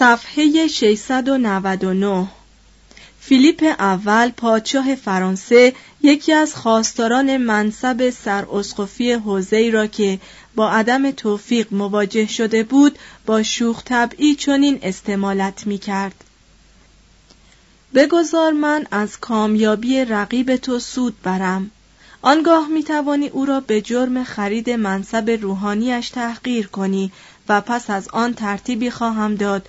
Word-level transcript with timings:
صفحه 0.00 0.66
699 0.66 2.28
فیلیپ 3.20 3.74
اول 3.78 4.30
پادشاه 4.30 4.94
فرانسه 4.94 5.74
یکی 6.02 6.32
از 6.32 6.54
خواستاران 6.54 7.36
منصب 7.36 8.10
سراسقفی 8.10 9.12
حوزه 9.12 9.70
را 9.72 9.86
که 9.86 10.18
با 10.54 10.70
عدم 10.70 11.10
توفیق 11.10 11.72
مواجه 11.72 12.26
شده 12.26 12.62
بود 12.62 12.98
با 13.26 13.42
شوخ 13.42 13.84
طبعی 13.84 14.34
چنین 14.34 14.78
استمالت 14.82 15.66
می 15.66 15.78
کرد. 15.78 16.24
بگذار 17.94 18.52
من 18.52 18.86
از 18.90 19.18
کامیابی 19.18 20.04
رقیب 20.04 20.56
تو 20.56 20.78
سود 20.78 21.22
برم 21.22 21.70
آنگاه 22.22 22.68
می 22.68 22.82
توانی 22.82 23.28
او 23.28 23.44
را 23.46 23.60
به 23.60 23.80
جرم 23.80 24.24
خرید 24.24 24.70
منصب 24.70 25.38
روحانیش 25.42 26.08
تحقیر 26.08 26.66
کنی 26.66 27.12
و 27.48 27.60
پس 27.60 27.90
از 27.90 28.08
آن 28.08 28.34
ترتیبی 28.34 28.90
خواهم 28.90 29.34
داد 29.34 29.68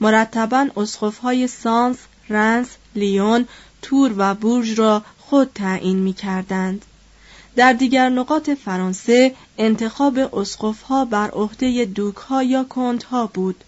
مرتبا 0.00 0.68
اسقف‌های 0.76 1.46
سانس، 1.46 1.96
رنس، 2.28 2.68
لیون، 2.94 3.48
تور 3.82 4.14
و 4.16 4.34
بورژ 4.34 4.78
را 4.78 5.02
خود 5.18 5.50
تعیین 5.54 5.98
می 5.98 6.12
کردند. 6.12 6.84
در 7.56 7.72
دیگر 7.72 8.08
نقاط 8.08 8.50
فرانسه 8.50 9.34
انتخاب 9.58 10.18
اسقف‌ها 10.18 11.04
بر 11.04 11.30
عهده 11.30 11.84
دوک‌ها 11.84 12.42
یا 12.42 12.64
کندها 12.64 13.26
بود. 13.26 13.64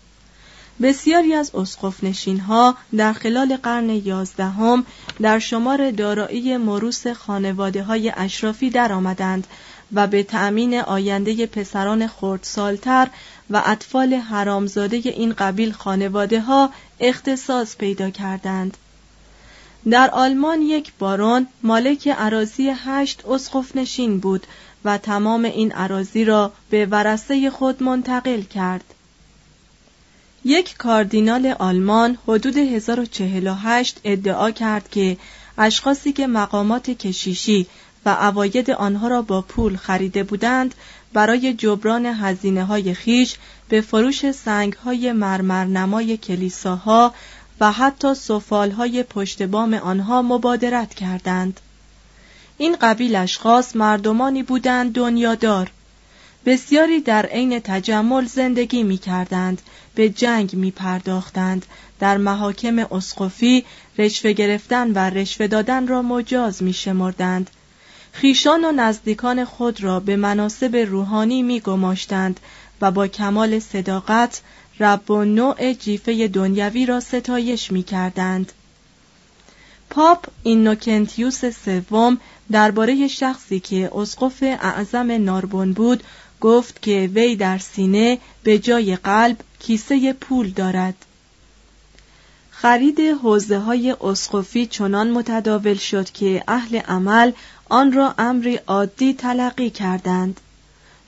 بسیاری 0.82 1.34
از 1.34 1.54
اسقف 1.54 2.04
ها 2.48 2.76
در 2.96 3.12
خلال 3.12 3.56
قرن 3.56 3.90
یازدهم 3.90 4.86
در 5.20 5.38
شمار 5.38 5.90
دارایی 5.90 6.56
مروس 6.56 7.06
خانواده 7.06 7.82
های 7.82 8.12
اشرافی 8.16 8.70
درآمدند 8.70 9.46
و 9.92 10.06
به 10.06 10.22
تأمین 10.22 10.80
آینده 10.80 11.46
پسران 11.46 12.06
خردسالتر 12.06 13.08
و 13.50 13.62
اطفال 13.66 14.14
حرامزاده 14.14 14.96
این 14.96 15.32
قبیل 15.32 15.72
خانواده 15.72 16.40
ها 16.40 16.70
اختصاص 17.00 17.76
پیدا 17.76 18.10
کردند. 18.10 18.76
در 19.90 20.10
آلمان 20.10 20.62
یک 20.62 20.92
بارون 20.98 21.46
مالک 21.62 22.08
عراضی 22.08 22.72
هشت 22.76 23.22
اسقف 23.28 23.76
نشین 23.76 24.20
بود 24.20 24.46
و 24.84 24.98
تمام 24.98 25.44
این 25.44 25.72
عراضی 25.72 26.24
را 26.24 26.52
به 26.70 26.86
ورسه 26.86 27.50
خود 27.50 27.82
منتقل 27.82 28.42
کرد. 28.42 28.84
یک 30.44 30.76
کاردینال 30.76 31.46
آلمان 31.46 32.18
حدود 32.26 32.56
1048 32.56 34.00
ادعا 34.04 34.50
کرد 34.50 34.90
که 34.90 35.16
اشخاصی 35.58 36.12
که 36.12 36.26
مقامات 36.26 36.90
کشیشی 36.90 37.66
و 38.06 38.10
عواید 38.10 38.70
آنها 38.70 39.08
را 39.08 39.22
با 39.22 39.42
پول 39.42 39.76
خریده 39.76 40.22
بودند 40.24 40.74
برای 41.12 41.54
جبران 41.54 42.06
هزینه 42.06 42.64
های 42.64 42.94
خیش 42.94 43.36
به 43.68 43.80
فروش 43.80 44.30
سنگ 44.30 44.72
های 44.72 45.12
مرمرنمای 45.12 46.16
کلیساها 46.16 47.14
و 47.60 47.72
حتی 47.72 48.14
سفال 48.14 48.70
های 48.70 49.02
پشت 49.02 49.42
بام 49.42 49.74
آنها 49.74 50.22
مبادرت 50.22 50.94
کردند. 50.94 51.60
این 52.58 52.76
قبیل 52.80 53.16
اشخاص 53.16 53.76
مردمانی 53.76 54.42
بودند 54.42 54.92
دنیادار. 54.92 55.70
بسیاری 56.46 57.00
در 57.00 57.26
عین 57.26 57.60
تجمل 57.60 58.24
زندگی 58.24 58.82
می 58.82 58.98
کردند، 58.98 59.62
به 59.94 60.08
جنگ 60.08 60.54
می 60.54 60.70
پرداختند، 60.70 61.66
در 62.00 62.16
محاکم 62.16 62.78
اسقفی 62.78 63.64
رشوه 63.98 64.32
گرفتن 64.32 64.90
و 64.92 64.98
رشوه 64.98 65.46
دادن 65.46 65.86
را 65.86 66.02
مجاز 66.02 66.62
می 66.62 66.72
شمردند 66.72 67.50
خیشان 68.12 68.64
و 68.64 68.72
نزدیکان 68.72 69.44
خود 69.44 69.82
را 69.82 70.00
به 70.00 70.16
مناسب 70.16 70.76
روحانی 70.76 71.42
می 71.42 71.60
گماشتند 71.60 72.40
و 72.80 72.90
با 72.90 73.08
کمال 73.08 73.58
صداقت 73.58 74.40
رب 74.80 75.10
و 75.10 75.24
نوع 75.24 75.72
جیفه 75.72 76.28
دنیوی 76.28 76.86
را 76.86 77.00
ستایش 77.00 77.72
می 77.72 77.82
کردند. 77.82 78.52
پاپ 79.90 80.26
اینوکنتیوس 80.42 81.44
سوم 81.44 82.18
درباره 82.52 83.08
شخصی 83.08 83.60
که 83.60 83.90
اسقف 83.94 84.42
اعظم 84.42 85.10
ناربون 85.10 85.72
بود 85.72 86.02
گفت 86.40 86.82
که 86.82 87.10
وی 87.14 87.36
در 87.36 87.58
سینه 87.58 88.18
به 88.42 88.58
جای 88.58 88.96
قلب 88.96 89.36
کیسه 89.58 90.12
پول 90.12 90.50
دارد 90.50 90.94
خرید 92.50 93.00
حوزه 93.00 93.58
های 93.58 93.96
اسقفی 94.00 94.66
چنان 94.66 95.10
متداول 95.10 95.74
شد 95.74 96.10
که 96.10 96.44
اهل 96.48 96.78
عمل 96.78 97.32
آن 97.70 97.92
را 97.92 98.14
امری 98.18 98.56
عادی 98.56 99.14
تلقی 99.14 99.70
کردند. 99.70 100.40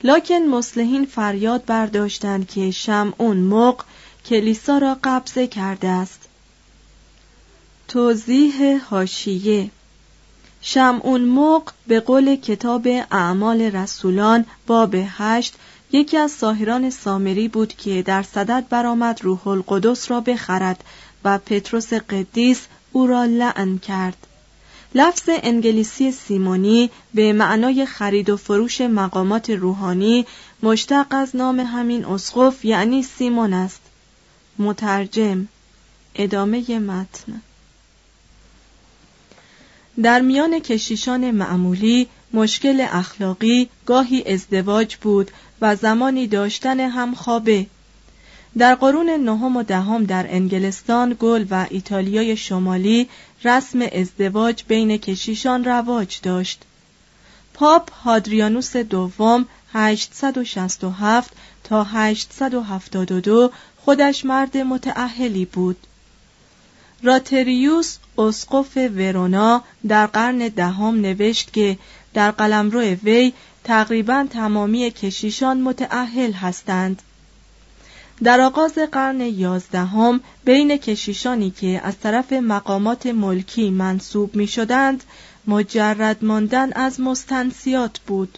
لکن 0.03 0.39
مسلحین 0.39 1.05
فریاد 1.05 1.65
برداشتند 1.65 2.47
که 2.47 2.71
شمعون 2.71 3.37
مق 3.37 3.85
کلیسا 4.25 4.77
را 4.77 4.97
قبضه 5.03 5.47
کرده 5.47 5.87
است. 5.87 6.19
توضیح 7.87 8.85
هاشیه 8.89 9.69
شمعون 10.61 11.21
مق 11.21 11.71
به 11.87 11.99
قول 11.99 12.35
کتاب 12.35 12.87
اعمال 13.11 13.61
رسولان 13.61 14.45
باب 14.67 14.95
هشت 14.95 15.55
یکی 15.91 16.17
از 16.17 16.31
ساهران 16.31 16.89
سامری 16.89 17.47
بود 17.47 17.73
که 17.73 18.01
در 18.01 18.23
صدد 18.23 18.65
برآمد 18.69 19.19
روح 19.23 19.47
القدس 19.47 20.11
را 20.11 20.21
بخرد 20.21 20.83
و 21.23 21.37
پتروس 21.37 21.93
قدیس 21.93 22.61
او 22.91 23.07
را 23.07 23.25
لعن 23.25 23.77
کرد. 23.77 24.27
لفظ 24.95 25.23
انگلیسی 25.27 26.11
سیمونی 26.11 26.89
به 27.13 27.33
معنای 27.33 27.85
خرید 27.85 28.29
و 28.29 28.37
فروش 28.37 28.81
مقامات 28.81 29.49
روحانی 29.49 30.25
مشتق 30.63 31.05
از 31.09 31.35
نام 31.35 31.59
همین 31.59 32.05
اسقف 32.05 32.65
یعنی 32.65 33.03
سیمون 33.03 33.53
است. 33.53 33.81
مترجم 34.59 35.47
ادامه 36.15 36.79
متن. 36.79 37.41
در 40.01 40.21
میان 40.21 40.59
کشیشان 40.59 41.31
معمولی 41.31 42.07
مشکل 42.33 42.87
اخلاقی 42.89 43.69
گاهی 43.85 44.33
ازدواج 44.33 44.95
بود 44.95 45.31
و 45.61 45.75
زمانی 45.75 46.27
داشتن 46.27 46.79
هم 46.79 47.15
خوابه. 47.15 47.65
در 48.57 48.75
قرون 48.75 49.09
نهم 49.09 49.57
و 49.57 49.63
دهم 49.63 50.03
در 50.03 50.25
انگلستان 50.29 51.15
گل 51.19 51.45
و 51.49 51.67
ایتالیای 51.69 52.37
شمالی 52.37 53.09
رسم 53.43 53.79
ازدواج 53.93 54.63
بین 54.67 54.97
کشیشان 54.97 55.63
رواج 55.63 56.19
داشت. 56.23 56.61
پاپ 57.53 57.91
هادریانوس 57.93 58.77
دوم 58.77 59.45
867 59.73 61.33
تا 61.63 61.83
872 61.83 63.51
خودش 63.77 64.25
مرد 64.25 64.57
متعهلی 64.57 65.45
بود. 65.45 65.77
راتریوس 67.03 67.97
اسقف 68.17 68.77
ورونا 68.77 69.63
در 69.87 70.05
قرن 70.05 70.37
دهم 70.37 71.01
نوشت 71.01 71.53
که 71.53 71.77
در 72.13 72.31
قلمرو 72.31 72.79
وی 72.79 73.33
تقریبا 73.63 74.27
تمامی 74.29 74.91
کشیشان 74.91 75.61
متعهل 75.61 76.31
هستند. 76.31 77.01
در 78.23 78.41
آغاز 78.41 78.73
قرن 78.91 79.21
یازدهم 79.21 80.21
بین 80.45 80.77
کشیشانی 80.77 81.51
که 81.51 81.81
از 81.83 81.99
طرف 81.99 82.33
مقامات 82.33 83.05
ملکی 83.05 83.69
منصوب 83.69 84.35
می 84.35 84.47
شدند 84.47 85.03
مجرد 85.47 86.23
ماندن 86.23 86.73
از 86.73 86.99
مستنسیات 86.99 87.99
بود. 87.99 88.37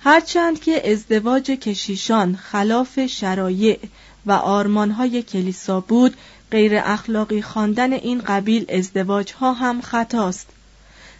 هرچند 0.00 0.60
که 0.60 0.92
ازدواج 0.92 1.44
کشیشان 1.44 2.36
خلاف 2.36 3.06
شرایع 3.06 3.78
و 4.26 4.32
آرمانهای 4.32 5.22
کلیسا 5.22 5.80
بود 5.80 6.16
غیر 6.50 6.72
اخلاقی 6.84 7.42
خواندن 7.42 7.92
این 7.92 8.20
قبیل 8.20 8.66
ازدواج 8.68 9.32
ها 9.32 9.52
هم 9.52 9.80
خطاست. 9.80 10.46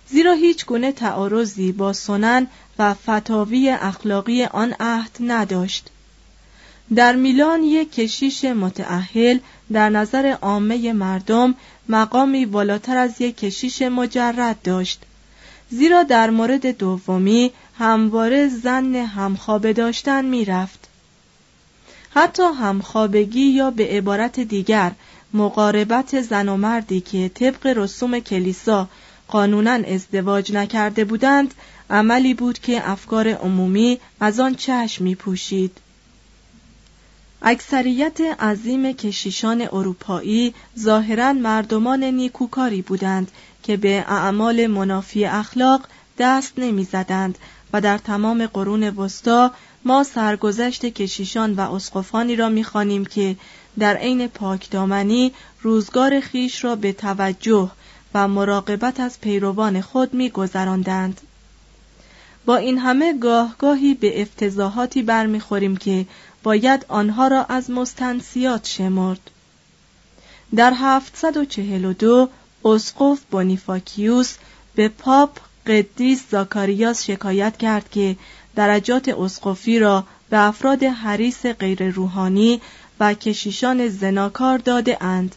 زیرا 0.08 0.32
هیچ 0.32 0.66
گونه 0.66 0.92
تعارضی 0.92 1.72
با 1.72 1.92
سنن 1.92 2.46
و 2.78 2.94
فتاوی 2.94 3.70
اخلاقی 3.70 4.44
آن 4.44 4.74
عهد 4.80 5.10
نداشت. 5.20 5.90
در 6.96 7.16
میلان 7.16 7.62
یک 7.62 7.92
کشیش 7.92 8.44
متعهل 8.44 9.38
در 9.72 9.88
نظر 9.88 10.36
عامه 10.42 10.92
مردم 10.92 11.54
مقامی 11.88 12.46
بالاتر 12.46 12.96
از 12.96 13.20
یک 13.20 13.36
کشیش 13.36 13.82
مجرد 13.82 14.62
داشت 14.62 15.02
زیرا 15.70 16.02
در 16.02 16.30
مورد 16.30 16.78
دومی 16.78 17.52
همواره 17.78 18.48
زن 18.48 18.94
همخوابه 18.94 19.72
داشتن 19.72 20.24
می‌رفت 20.24 20.88
حتی 22.10 22.42
همخوابگی 22.42 23.40
یا 23.40 23.70
به 23.70 23.86
عبارت 23.86 24.40
دیگر 24.40 24.92
مقاربت 25.34 26.20
زن 26.20 26.48
و 26.48 26.56
مردی 26.56 27.00
که 27.00 27.30
طبق 27.34 27.66
رسوم 27.66 28.18
کلیسا 28.18 28.88
قانونا 29.28 29.72
ازدواج 29.72 30.52
نکرده 30.52 31.04
بودند 31.04 31.54
عملی 31.90 32.34
بود 32.34 32.58
که 32.58 32.90
افکار 32.90 33.28
عمومی 33.28 33.98
از 34.20 34.40
آن 34.40 34.54
چشم 34.54 35.04
می 35.04 35.14
پوشید. 35.14 35.78
اکثریت 37.46 38.20
عظیم 38.20 38.92
کشیشان 38.92 39.68
اروپایی 39.72 40.54
ظاهرا 40.78 41.32
مردمان 41.32 42.04
نیکوکاری 42.04 42.82
بودند 42.82 43.30
که 43.62 43.76
به 43.76 44.04
اعمال 44.08 44.66
منافی 44.66 45.24
اخلاق 45.24 45.80
دست 46.18 46.52
نمی‌زدند 46.58 47.38
و 47.72 47.80
در 47.80 47.98
تمام 47.98 48.46
قرون 48.46 48.82
وسطا 48.88 49.50
ما 49.84 50.04
سرگذشت 50.04 50.86
کشیشان 50.86 51.54
و 51.54 51.60
اسقفانی 51.60 52.36
را 52.36 52.48
می‌خوانیم 52.48 53.04
که 53.04 53.36
در 53.78 53.96
عین 53.96 54.28
پاکدامنی 54.28 55.32
روزگار 55.62 56.20
خیش 56.20 56.64
را 56.64 56.76
به 56.76 56.92
توجه 56.92 57.70
و 58.14 58.28
مراقبت 58.28 59.00
از 59.00 59.20
پیروان 59.20 59.80
خود 59.80 60.14
میگذراندند. 60.14 61.20
با 62.46 62.56
این 62.56 62.78
همه 62.78 63.18
گاه 63.18 63.54
گاهی 63.58 63.94
به 63.94 64.22
افتضاحاتی 64.22 65.02
برمیخوریم 65.02 65.76
که 65.76 66.06
باید 66.44 66.86
آنها 66.88 67.28
را 67.28 67.44
از 67.44 67.70
مستنسیات 67.70 68.66
شمرد. 68.66 69.30
در 70.56 70.72
742 70.76 72.28
اسقف 72.64 73.20
بونیفاکیوس 73.30 74.34
به 74.74 74.88
پاپ 74.88 75.38
قدیس 75.66 76.24
زاکاریاس 76.30 77.04
شکایت 77.04 77.56
کرد 77.56 77.90
که 77.90 78.16
درجات 78.56 79.08
اسقفی 79.08 79.78
را 79.78 80.04
به 80.30 80.38
افراد 80.38 80.82
حریس 80.82 81.46
غیر 81.46 81.90
روحانی 81.90 82.60
و 83.00 83.14
کشیشان 83.14 83.88
زناکار 83.88 84.58
داده 84.58 85.04
اند 85.04 85.34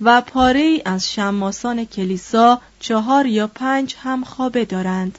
و 0.00 0.20
پاره 0.20 0.60
ای 0.60 0.82
از 0.84 1.12
شماسان 1.12 1.84
کلیسا 1.84 2.60
چهار 2.80 3.26
یا 3.26 3.46
پنج 3.46 3.96
هم 3.98 4.24
خوابه 4.24 4.64
دارند. 4.64 5.18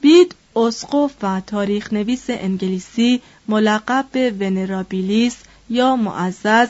بید 0.00 0.34
اسقف 0.56 1.14
و 1.22 1.40
تاریخ 1.46 1.92
نویس 1.92 2.24
انگلیسی 2.28 3.22
ملقب 3.48 4.06
به 4.12 4.30
ونرابیلیس 4.30 5.36
یا 5.70 5.96
معزز 5.96 6.68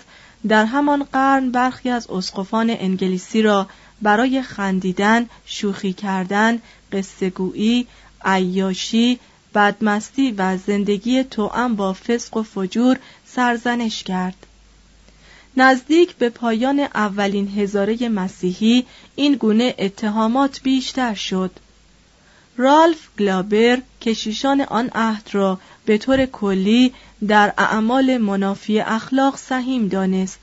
در 0.49 0.64
همان 0.64 1.07
قرن 1.12 1.50
برخی 1.50 1.91
از 1.91 2.11
اسقفان 2.11 2.71
انگلیسی 2.71 3.43
را 3.43 3.67
برای 4.03 4.43
خندیدن، 4.43 5.29
شوخی 5.47 5.93
کردن، 5.93 6.62
قصهگویی، 6.93 7.87
عیاشی، 8.25 9.19
بدمستی 9.55 10.31
و 10.31 10.57
زندگی 10.57 11.25
توأم 11.25 11.76
با 11.76 11.93
فسق 11.93 12.37
و 12.37 12.43
فجور 12.43 12.99
سرزنش 13.26 14.03
کرد. 14.03 14.47
نزدیک 15.57 16.17
به 16.17 16.29
پایان 16.29 16.81
اولین 16.81 17.49
هزاره 17.59 18.09
مسیحی 18.09 18.87
این 19.17 19.35
گونه 19.35 19.75
اتهامات 19.79 20.61
بیشتر 20.62 21.14
شد. 21.14 21.50
رالف 22.56 23.08
گلابر 23.18 23.78
کشیشان 24.00 24.61
آن 24.61 24.90
عهد 24.94 25.28
را 25.32 25.58
به 25.84 25.99
طور 25.99 26.26
کلی 26.26 26.92
در 27.28 27.52
اعمال 27.58 28.18
منافی 28.18 28.80
اخلاق 28.80 29.37
سهیم 29.37 29.88
دانست. 29.88 30.38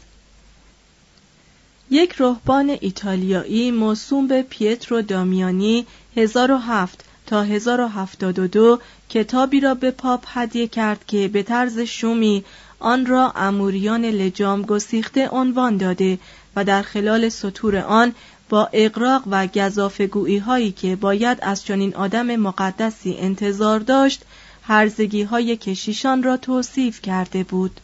یک 1.90 2.16
رهبان 2.20 2.78
ایتالیایی 2.82 3.72
موسوم 3.72 4.28
به 4.28 4.42
پیترو 4.42 5.02
دامیانی 5.02 5.86
1007 6.18 7.06
تا 7.28 7.44
1072 7.44 8.80
کتابی 9.10 9.60
را 9.60 9.74
به 9.74 9.92
پاپ 9.92 10.24
هدیه 10.28 10.68
کرد 10.68 11.06
که 11.08 11.28
به 11.28 11.44
طرز 11.44 11.80
شومی 11.80 12.44
آن 12.80 13.06
را 13.06 13.32
اموریان 13.36 14.06
لجام 14.06 14.62
گسیخته 14.62 15.30
عنوان 15.30 15.78
داده 15.78 16.20
و 16.56 16.64
در 16.64 16.82
خلال 16.82 17.30
سطور 17.30 17.78
آن 17.78 18.14
با 18.52 18.70
اقراق 18.74 19.24
و 19.32 19.48
گذافگویی 19.48 20.38
هایی 20.38 20.72
که 20.72 20.96
باید 20.96 21.38
از 21.42 21.66
چنین 21.66 21.96
آدم 21.96 22.36
مقدسی 22.36 23.16
انتظار 23.20 23.80
داشت 23.80 24.22
هرزگی 24.64 25.24
های 25.24 25.58
کشیشان 25.58 26.24
را 26.24 26.38
توصیف 26.38 27.02
کرده 27.02 27.44
بود. 27.44 27.80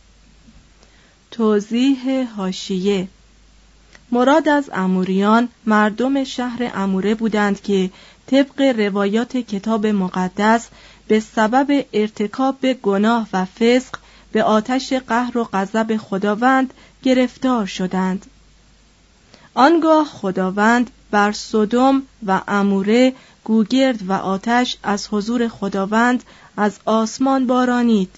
توضیح 1.32 2.28
هاشیه 2.38 3.08
مراد 4.12 4.50
از 4.50 4.70
اموریان 4.74 5.50
مردم 5.66 6.24
شهر 6.24 6.72
اموره 6.76 7.16
بودند 7.16 7.62
که 7.62 7.90
طبق 8.28 8.62
روایات 8.62 9.38
کتاب 9.38 9.88
مقدس 9.88 10.68
به 11.08 11.20
سبب 11.20 11.86
ارتکاب 11.94 12.60
به 12.62 12.74
گناه 12.74 13.28
و 13.34 13.46
فسق 13.46 13.96
به 14.32 14.44
آتش 14.44 14.94
قهر 14.94 15.38
و 15.38 15.44
غضب 15.54 15.98
خداوند 15.98 16.74
گرفتار 17.04 17.66
شدند. 17.66 18.26
آنگاه 19.58 20.06
خداوند 20.06 20.92
بر 21.12 21.32
صدم 21.32 22.02
و 22.26 22.42
اموره 22.48 23.14
گوگرد 23.44 24.10
و 24.10 24.14
آتش 24.14 24.78
از 24.84 25.08
حضور 25.12 25.48
خداوند 25.48 26.24
از 26.58 26.80
آسمان 26.86 27.48
بارانید. 27.48 28.10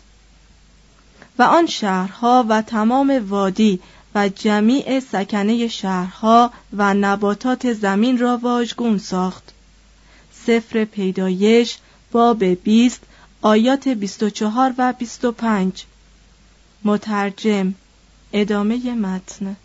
و 1.39 1.43
آن 1.43 1.65
شهرها 1.65 2.45
و 2.49 2.61
تمام 2.61 3.25
وادی 3.29 3.79
و 4.15 4.29
جمیع 4.29 4.99
سکنه 4.99 5.67
شهرها 5.67 6.51
و 6.73 6.93
نباتات 6.93 7.73
زمین 7.73 8.17
را 8.17 8.37
واژگون 8.37 8.97
ساخت. 8.97 9.53
سفر 10.45 10.85
پیدایش 10.85 11.77
باب 12.11 12.43
بیست 12.43 13.01
آیات 13.41 13.87
24 13.87 14.73
و 14.77 14.93
25 14.93 15.85
مترجم 16.83 17.73
ادامه 18.33 18.93
متن. 18.93 19.55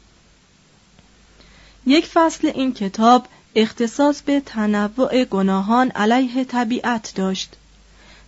یک 1.87 2.07
فصل 2.07 2.53
این 2.55 2.73
کتاب 2.73 3.27
اختصاص 3.55 4.23
به 4.23 4.41
تنوع 4.41 5.25
گناهان 5.25 5.91
علیه 5.91 6.45
طبیعت 6.45 7.13
داشت. 7.15 7.57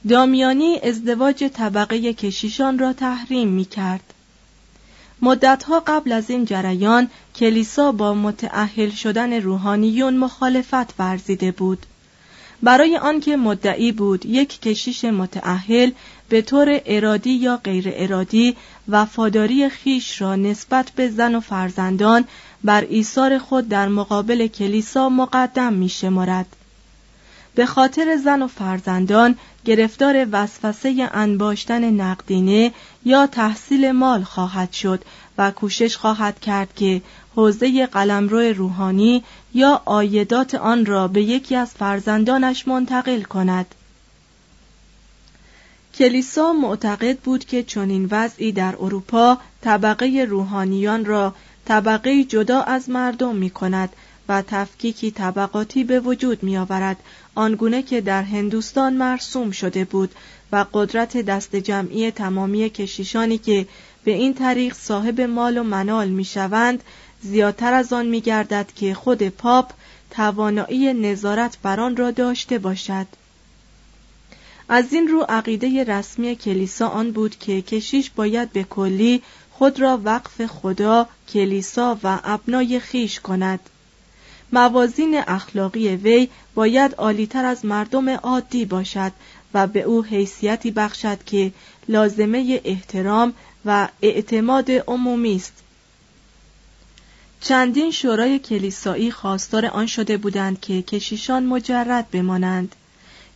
دامیانی 0.08 0.80
ازدواج 0.82 1.44
طبقه 1.44 2.12
کشیشان 2.12 2.78
را 2.78 2.92
تحریم 2.92 3.48
می 3.48 3.64
کرد. 3.64 4.14
مدتها 5.22 5.82
قبل 5.86 6.12
از 6.12 6.30
این 6.30 6.44
جریان 6.44 7.08
کلیسا 7.36 7.92
با 7.92 8.14
متعهل 8.14 8.90
شدن 8.90 9.32
روحانیون 9.32 10.16
مخالفت 10.16 11.00
ورزیده 11.00 11.52
بود. 11.52 11.86
برای 12.62 12.96
آنکه 12.96 13.36
مدعی 13.36 13.92
بود 13.92 14.26
یک 14.26 14.60
کشیش 14.60 15.04
متعهل 15.04 15.90
به 16.28 16.42
طور 16.42 16.80
ارادی 16.86 17.30
یا 17.30 17.56
غیر 17.56 17.92
ارادی 17.92 18.56
وفاداری 18.88 19.68
خیش 19.68 20.20
را 20.20 20.36
نسبت 20.36 20.90
به 20.90 21.08
زن 21.08 21.34
و 21.34 21.40
فرزندان 21.40 22.24
بر 22.64 22.80
ایثار 22.80 23.38
خود 23.38 23.68
در 23.68 23.88
مقابل 23.88 24.46
کلیسا 24.46 25.08
مقدم 25.08 25.72
می 25.72 25.88
شمارد. 25.88 26.46
به 27.54 27.66
خاطر 27.66 28.16
زن 28.16 28.42
و 28.42 28.46
فرزندان 28.46 29.36
گرفتار 29.64 30.26
وسوسه 30.32 31.10
انباشتن 31.14 31.84
نقدینه 31.84 32.72
یا 33.04 33.26
تحصیل 33.26 33.92
مال 33.92 34.22
خواهد 34.22 34.72
شد 34.72 35.04
و 35.38 35.50
کوشش 35.50 35.96
خواهد 35.96 36.40
کرد 36.40 36.74
که 36.74 37.02
حوزه 37.36 37.86
قلمرو 37.86 38.38
روحانی 38.38 39.24
یا 39.54 39.82
آیدات 39.84 40.54
آن 40.54 40.86
را 40.86 41.08
به 41.08 41.22
یکی 41.22 41.56
از 41.56 41.70
فرزندانش 41.70 42.68
منتقل 42.68 43.22
کند 43.22 43.74
کلیسا 45.94 46.52
معتقد 46.52 47.18
بود 47.18 47.44
که 47.44 47.62
چنین 47.62 48.08
وضعی 48.10 48.52
در 48.52 48.74
اروپا 48.80 49.38
طبقه 49.60 50.26
روحانیان 50.28 51.04
را 51.04 51.34
طبقه 51.66 52.24
جدا 52.24 52.60
از 52.60 52.90
مردم 52.90 53.36
می 53.36 53.50
کند 53.50 53.88
و 54.28 54.42
تفکیکی 54.42 55.10
طبقاتی 55.10 55.84
به 55.84 56.00
وجود 56.00 56.42
می 56.42 56.56
آورد 56.56 56.96
آنگونه 57.34 57.82
که 57.82 58.00
در 58.00 58.22
هندوستان 58.22 58.94
مرسوم 58.94 59.50
شده 59.50 59.84
بود 59.84 60.14
و 60.52 60.66
قدرت 60.72 61.16
دست 61.16 61.56
جمعی 61.56 62.10
تمامی 62.10 62.70
کشیشانی 62.70 63.38
که 63.38 63.66
به 64.04 64.10
این 64.10 64.34
طریق 64.34 64.74
صاحب 64.74 65.20
مال 65.20 65.58
و 65.58 65.62
منال 65.62 66.08
می 66.08 66.24
شوند 66.24 66.82
زیادتر 67.22 67.72
از 67.72 67.92
آن 67.92 68.06
می 68.06 68.20
گردد 68.20 68.66
که 68.76 68.94
خود 68.94 69.28
پاپ 69.28 69.70
توانایی 70.10 70.94
نظارت 70.94 71.58
بر 71.62 71.80
آن 71.80 71.96
را 71.96 72.10
داشته 72.10 72.58
باشد. 72.58 73.06
از 74.68 74.92
این 74.92 75.08
رو 75.08 75.26
عقیده 75.28 75.84
رسمی 75.84 76.36
کلیسا 76.36 76.88
آن 76.88 77.10
بود 77.10 77.38
که 77.38 77.62
کشیش 77.62 78.10
باید 78.10 78.52
به 78.52 78.64
کلی 78.64 79.22
خود 79.58 79.80
را 79.80 80.00
وقف 80.04 80.46
خدا، 80.46 81.08
کلیسا 81.28 81.98
و 82.02 82.18
ابنای 82.24 82.80
خیش 82.80 83.20
کند. 83.20 83.60
موازین 84.52 85.22
اخلاقی 85.26 85.88
وی 85.88 86.28
باید 86.54 86.94
عالیتر 86.94 87.44
از 87.44 87.64
مردم 87.64 88.08
عادی 88.08 88.64
باشد 88.64 89.12
و 89.54 89.66
به 89.66 89.82
او 89.82 90.04
حیثیتی 90.04 90.70
بخشد 90.70 91.24
که 91.24 91.52
لازمه 91.88 92.60
احترام 92.64 93.32
و 93.64 93.88
اعتماد 94.02 94.70
عمومی 94.70 95.36
است. 95.36 95.52
چندین 97.40 97.90
شورای 97.90 98.38
کلیسایی 98.38 99.10
خواستار 99.10 99.66
آن 99.66 99.86
شده 99.86 100.16
بودند 100.16 100.60
که 100.60 100.82
کشیشان 100.82 101.46
مجرد 101.46 102.10
بمانند. 102.10 102.76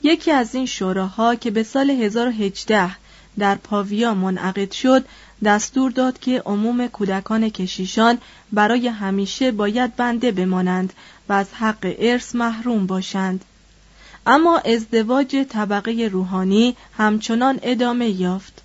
یکی 0.03 0.31
از 0.31 0.55
این 0.55 0.67
شوراها 0.67 1.35
که 1.35 1.51
به 1.51 1.63
سال 1.63 1.91
1018 1.91 2.91
در 3.39 3.55
پاویا 3.55 4.15
منعقد 4.15 4.73
شد 4.73 5.05
دستور 5.45 5.91
داد 5.91 6.19
که 6.19 6.43
عموم 6.47 6.87
کودکان 6.87 7.49
کشیشان 7.49 8.19
برای 8.53 8.89
همیشه 8.89 9.53
باید 9.53 9.97
بنده 9.97 10.33
بمانند 10.33 10.93
و 11.29 11.33
از 11.33 11.47
حق 11.53 11.95
ارث 11.99 12.35
محروم 12.35 12.87
باشند. 12.87 13.45
اما 14.27 14.59
ازدواج 14.59 15.37
طبقه 15.49 16.09
روحانی 16.13 16.77
همچنان 16.99 17.59
ادامه 17.63 18.09
یافت. 18.09 18.63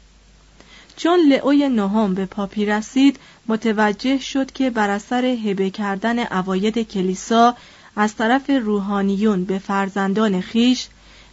چون 0.98 1.20
لئوی 1.20 1.70
نهم 1.70 2.14
به 2.14 2.26
پاپی 2.26 2.66
رسید 2.66 3.20
متوجه 3.48 4.20
شد 4.20 4.52
که 4.52 4.70
بر 4.70 4.90
اثر 4.90 5.26
هبه 5.26 5.70
کردن 5.70 6.20
عواید 6.20 6.80
کلیسا 6.80 7.56
از 7.96 8.16
طرف 8.16 8.50
روحانیون 8.50 9.44
به 9.46 9.60
فرزندان 9.60 10.42
خیش 10.42 10.88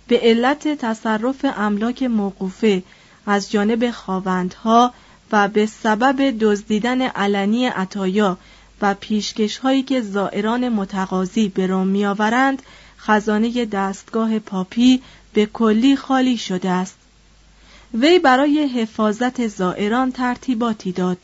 به 0.08 0.20
علت 0.22 0.68
تصرف 0.68 1.46
املاک 1.56 2.02
موقوفه 2.02 2.82
از 3.26 3.50
جانب 3.50 3.90
خواوندها 3.90 4.92
و 5.32 5.48
به 5.48 5.66
سبب 5.66 6.38
دزدیدن 6.40 7.02
علنی 7.02 7.66
عطایا 7.66 8.38
و 8.82 8.94
پیشکش 8.94 9.58
هایی 9.58 9.82
که 9.82 10.00
زائران 10.00 10.68
متقاضی 10.68 11.48
به 11.48 11.66
روم 11.66 11.86
میآورند 11.86 12.62
خزانه 12.98 13.64
دستگاه 13.64 14.38
پاپی 14.38 15.02
به 15.32 15.46
کلی 15.46 15.96
خالی 15.96 16.36
شده 16.36 16.70
است. 16.70 16.96
وی 17.94 18.18
برای 18.18 18.66
حفاظت 18.66 19.46
زائران 19.46 20.12
ترتیباتی 20.12 20.92
داد. 20.92 21.18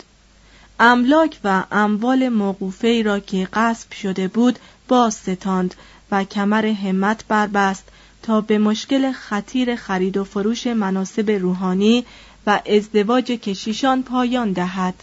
املاک 0.81 1.41
و 1.45 1.65
اموال 1.73 2.29
موقوفه 2.29 3.03
را 3.03 3.21
که 3.21 3.49
غصب 3.53 3.93
شده 3.93 4.29
بود 4.29 4.59
باز 4.89 5.15
ستاند 5.15 5.75
و 6.11 6.25
کمر 6.25 6.67
همت 6.67 7.25
بربست 7.29 7.85
تا 8.23 8.41
به 8.41 8.59
مشکل 8.59 9.13
خطیر 9.13 9.77
خرید 9.77 10.17
و 10.17 10.25
فروش 10.25 10.67
مناسب 10.67 11.31
روحانی 11.31 12.05
و 12.49 12.61
ازدواج 12.67 13.25
کشیشان 13.25 14.03
پایان 14.03 14.53
دهد. 14.53 14.95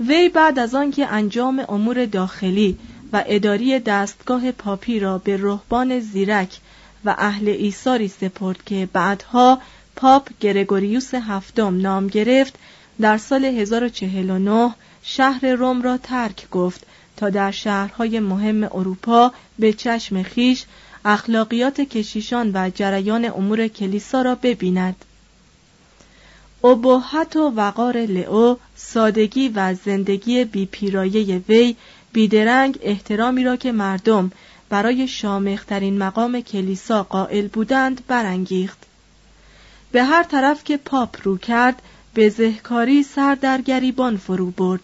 وی 0.00 0.28
بعد 0.28 0.58
از 0.58 0.74
آنکه 0.74 1.06
انجام 1.06 1.64
امور 1.68 2.06
داخلی 2.06 2.78
و 3.12 3.24
اداری 3.26 3.78
دستگاه 3.78 4.52
پاپی 4.52 5.00
را 5.00 5.18
به 5.18 5.36
رهبان 5.36 6.00
زیرک 6.00 6.58
و 7.04 7.14
اهل 7.18 7.48
ایساری 7.48 8.08
سپرد 8.08 8.64
که 8.66 8.88
بعدها 8.92 9.60
پاپ 9.96 10.28
گرگوریوس 10.40 11.14
هفتم 11.14 11.80
نام 11.80 12.06
گرفت 12.06 12.54
در 13.00 13.18
سال 13.18 13.44
1049 13.44 14.74
شهر 15.02 15.46
روم 15.46 15.82
را 15.82 15.96
ترک 15.96 16.50
گفت 16.50 16.86
تا 17.16 17.30
در 17.30 17.50
شهرهای 17.50 18.20
مهم 18.20 18.64
اروپا 18.64 19.32
به 19.58 19.72
چشم 19.72 20.22
خیش 20.22 20.64
اخلاقیات 21.04 21.80
کشیشان 21.80 22.50
و 22.54 22.70
جریان 22.70 23.24
امور 23.24 23.68
کلیسا 23.68 24.22
را 24.22 24.34
ببیند. 24.34 25.04
ابهت 26.64 27.36
و 27.36 27.52
وقار 27.56 27.96
لئو 27.96 28.56
سادگی 28.76 29.48
و 29.48 29.74
زندگی 29.74 30.44
بیپیرایه 30.44 31.42
وی 31.48 31.76
بیدرنگ 32.12 32.78
احترامی 32.82 33.44
را 33.44 33.56
که 33.56 33.72
مردم 33.72 34.30
برای 34.68 35.08
شامخترین 35.08 35.98
مقام 35.98 36.40
کلیسا 36.40 37.02
قائل 37.02 37.48
بودند 37.48 38.06
برانگیخت. 38.06 38.78
به 39.92 40.04
هر 40.04 40.22
طرف 40.22 40.64
که 40.64 40.76
پاپ 40.76 41.16
رو 41.22 41.38
کرد 41.38 41.82
به 42.14 42.28
زهکاری 42.28 43.02
سر 43.02 43.34
در 43.34 43.60
گریبان 43.60 44.16
فرو 44.16 44.50
برد 44.50 44.80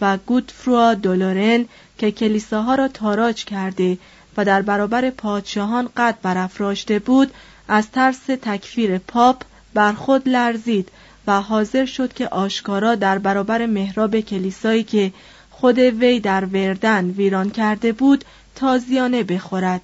و 0.00 0.16
گودفروا 0.26 0.94
دولورن 0.94 1.64
که 1.98 2.10
کلیساها 2.10 2.74
را 2.74 2.88
تاراج 2.88 3.44
کرده 3.44 3.98
و 4.36 4.44
در 4.44 4.62
برابر 4.62 5.10
پادشاهان 5.10 5.88
قد 5.96 6.18
برافراشته 6.22 6.98
بود 6.98 7.32
از 7.68 7.90
ترس 7.90 8.26
تکفیر 8.26 8.98
پاپ 8.98 9.42
بر 9.74 9.92
خود 9.92 10.28
لرزید 10.28 10.88
و 11.26 11.40
حاضر 11.40 11.84
شد 11.84 12.12
که 12.12 12.28
آشکارا 12.28 12.94
در 12.94 13.18
برابر 13.18 13.66
محراب 13.66 14.20
کلیسایی 14.20 14.84
که 14.84 15.12
خود 15.50 15.78
وی 15.78 16.20
در 16.20 16.44
وردن 16.44 17.10
ویران 17.10 17.50
کرده 17.50 17.92
بود 17.92 18.24
تازیانه 18.54 19.22
بخورد. 19.22 19.80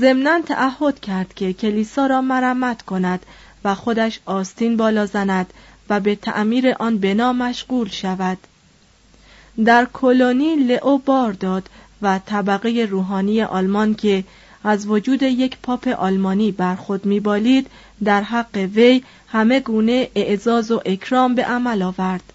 ضمنا 0.00 0.40
تعهد 0.40 1.00
کرد 1.00 1.34
که 1.34 1.52
کلیسا 1.52 2.06
را 2.06 2.20
مرمت 2.20 2.82
کند 2.82 3.26
و 3.64 3.74
خودش 3.74 4.20
آستین 4.26 4.76
بالا 4.76 5.06
زند 5.06 5.52
و 5.90 6.00
به 6.00 6.14
تعمیر 6.14 6.74
آن 6.78 6.98
بنا 6.98 7.32
مشغول 7.32 7.88
شود. 7.88 8.38
در 9.64 9.86
کلونی 9.92 10.56
لئو 10.56 10.98
بار 10.98 11.32
داد 11.32 11.68
و 12.02 12.20
طبقه 12.26 12.86
روحانی 12.90 13.42
آلمان 13.42 13.94
که 13.94 14.24
از 14.64 14.86
وجود 14.86 15.22
یک 15.22 15.56
پاپ 15.62 15.88
آلمانی 15.88 16.52
بر 16.52 16.74
خود 16.74 17.06
میبالید 17.06 17.66
در 18.04 18.22
حق 18.22 18.56
وی 18.74 19.02
همه 19.28 19.60
گونه 19.60 20.08
اعزاز 20.14 20.70
و 20.70 20.80
اکرام 20.84 21.34
به 21.34 21.44
عمل 21.44 21.82
آورد. 21.82 22.32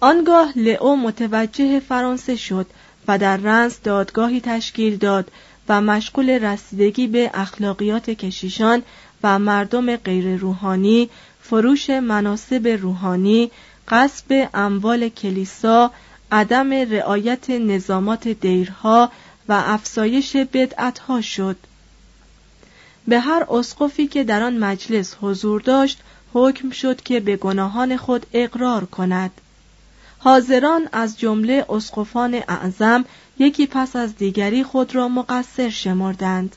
آنگاه 0.00 0.58
لئو 0.58 0.96
متوجه 0.96 1.80
فرانسه 1.80 2.36
شد 2.36 2.66
و 3.08 3.18
در 3.18 3.36
رنس 3.36 3.80
دادگاهی 3.84 4.40
تشکیل 4.40 4.96
داد 4.96 5.30
و 5.68 5.80
مشغول 5.80 6.30
رسیدگی 6.30 7.06
به 7.06 7.30
اخلاقیات 7.34 8.10
کشیشان 8.10 8.82
و 9.22 9.38
مردم 9.38 9.96
غیر 9.96 10.36
روحانی 10.36 11.10
فروش 11.40 11.90
مناسب 11.90 12.78
روحانی 12.82 13.50
قصب 13.88 14.48
اموال 14.54 15.08
کلیسا 15.08 15.90
عدم 16.32 16.72
رعایت 16.72 17.50
نظامات 17.50 18.28
دیرها 18.28 19.10
و 19.48 19.62
افسایش 19.66 20.36
بدعتها 20.36 21.20
شد. 21.20 21.56
به 23.08 23.20
هر 23.20 23.46
اسقفی 23.50 24.06
که 24.06 24.24
در 24.24 24.42
آن 24.42 24.58
مجلس 24.58 25.16
حضور 25.20 25.60
داشت 25.60 26.00
حکم 26.32 26.70
شد 26.70 27.02
که 27.02 27.20
به 27.20 27.36
گناهان 27.36 27.96
خود 27.96 28.26
اقرار 28.32 28.84
کند. 28.84 29.30
حاضران 30.18 30.88
از 30.92 31.18
جمله 31.18 31.66
اسقفان 31.68 32.34
اعظم 32.48 33.04
یکی 33.38 33.66
پس 33.66 33.96
از 33.96 34.16
دیگری 34.16 34.64
خود 34.64 34.94
را 34.94 35.08
مقصر 35.08 35.68
شمردند. 35.68 36.56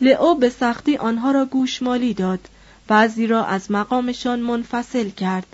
لئو 0.00 0.34
به 0.34 0.48
سختی 0.50 0.96
آنها 0.96 1.30
را 1.30 1.44
گوشمالی 1.44 2.14
داد 2.14 2.48
بعضی 2.88 3.26
را 3.26 3.44
از 3.44 3.70
مقامشان 3.70 4.40
منفصل 4.40 5.10
کرد. 5.10 5.46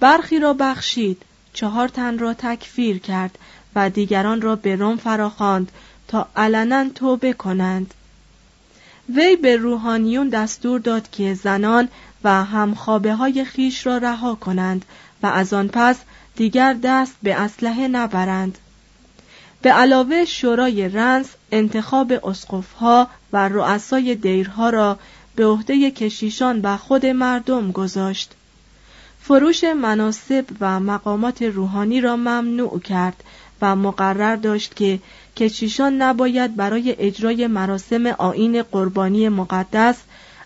برخی 0.00 0.38
را 0.38 0.52
بخشید 0.52 1.22
چهار 1.52 1.88
تن 1.88 2.18
را 2.18 2.34
تکفیر 2.34 2.98
کرد 2.98 3.38
و 3.74 3.90
دیگران 3.90 4.40
را 4.40 4.56
به 4.56 4.76
روم 4.76 4.96
فراخواند 4.96 5.72
تا 6.08 6.28
علنا 6.36 6.88
توبه 6.94 7.32
کنند. 7.32 7.94
وی 9.08 9.36
به 9.36 9.56
روحانیون 9.56 10.28
دستور 10.28 10.80
داد 10.80 11.10
که 11.10 11.34
زنان 11.34 11.88
و 12.24 12.44
همخوابه 12.44 13.14
های 13.14 13.44
خیش 13.44 13.86
را 13.86 13.98
رها 13.98 14.34
کنند 14.34 14.84
و 15.22 15.26
از 15.26 15.52
آن 15.52 15.68
پس 15.68 15.96
دیگر 16.36 16.76
دست 16.82 17.16
به 17.22 17.34
اسلحه 17.34 17.88
نبرند. 17.88 18.58
به 19.62 19.72
علاوه 19.72 20.24
شورای 20.24 20.88
رنس 20.88 21.26
انتخاب 21.52 22.12
اسقفها 22.26 23.08
و 23.32 23.48
رؤسای 23.48 24.14
دیرها 24.14 24.70
را 24.70 24.98
به 25.36 25.46
عهده 25.46 25.90
کشیشان 25.90 26.60
و 26.60 26.76
خود 26.76 27.06
مردم 27.06 27.72
گذاشت. 27.72 28.34
فروش 29.20 29.64
مناسب 29.64 30.44
و 30.60 30.80
مقامات 30.80 31.42
روحانی 31.42 32.00
را 32.00 32.16
ممنوع 32.16 32.80
کرد 32.80 33.24
و 33.62 33.76
مقرر 33.76 34.36
داشت 34.36 34.76
که 34.76 34.98
کشیشان 35.36 36.02
نباید 36.02 36.56
برای 36.56 36.96
اجرای 36.98 37.46
مراسم 37.46 38.06
آین 38.06 38.62
قربانی 38.62 39.28
مقدس 39.28 39.96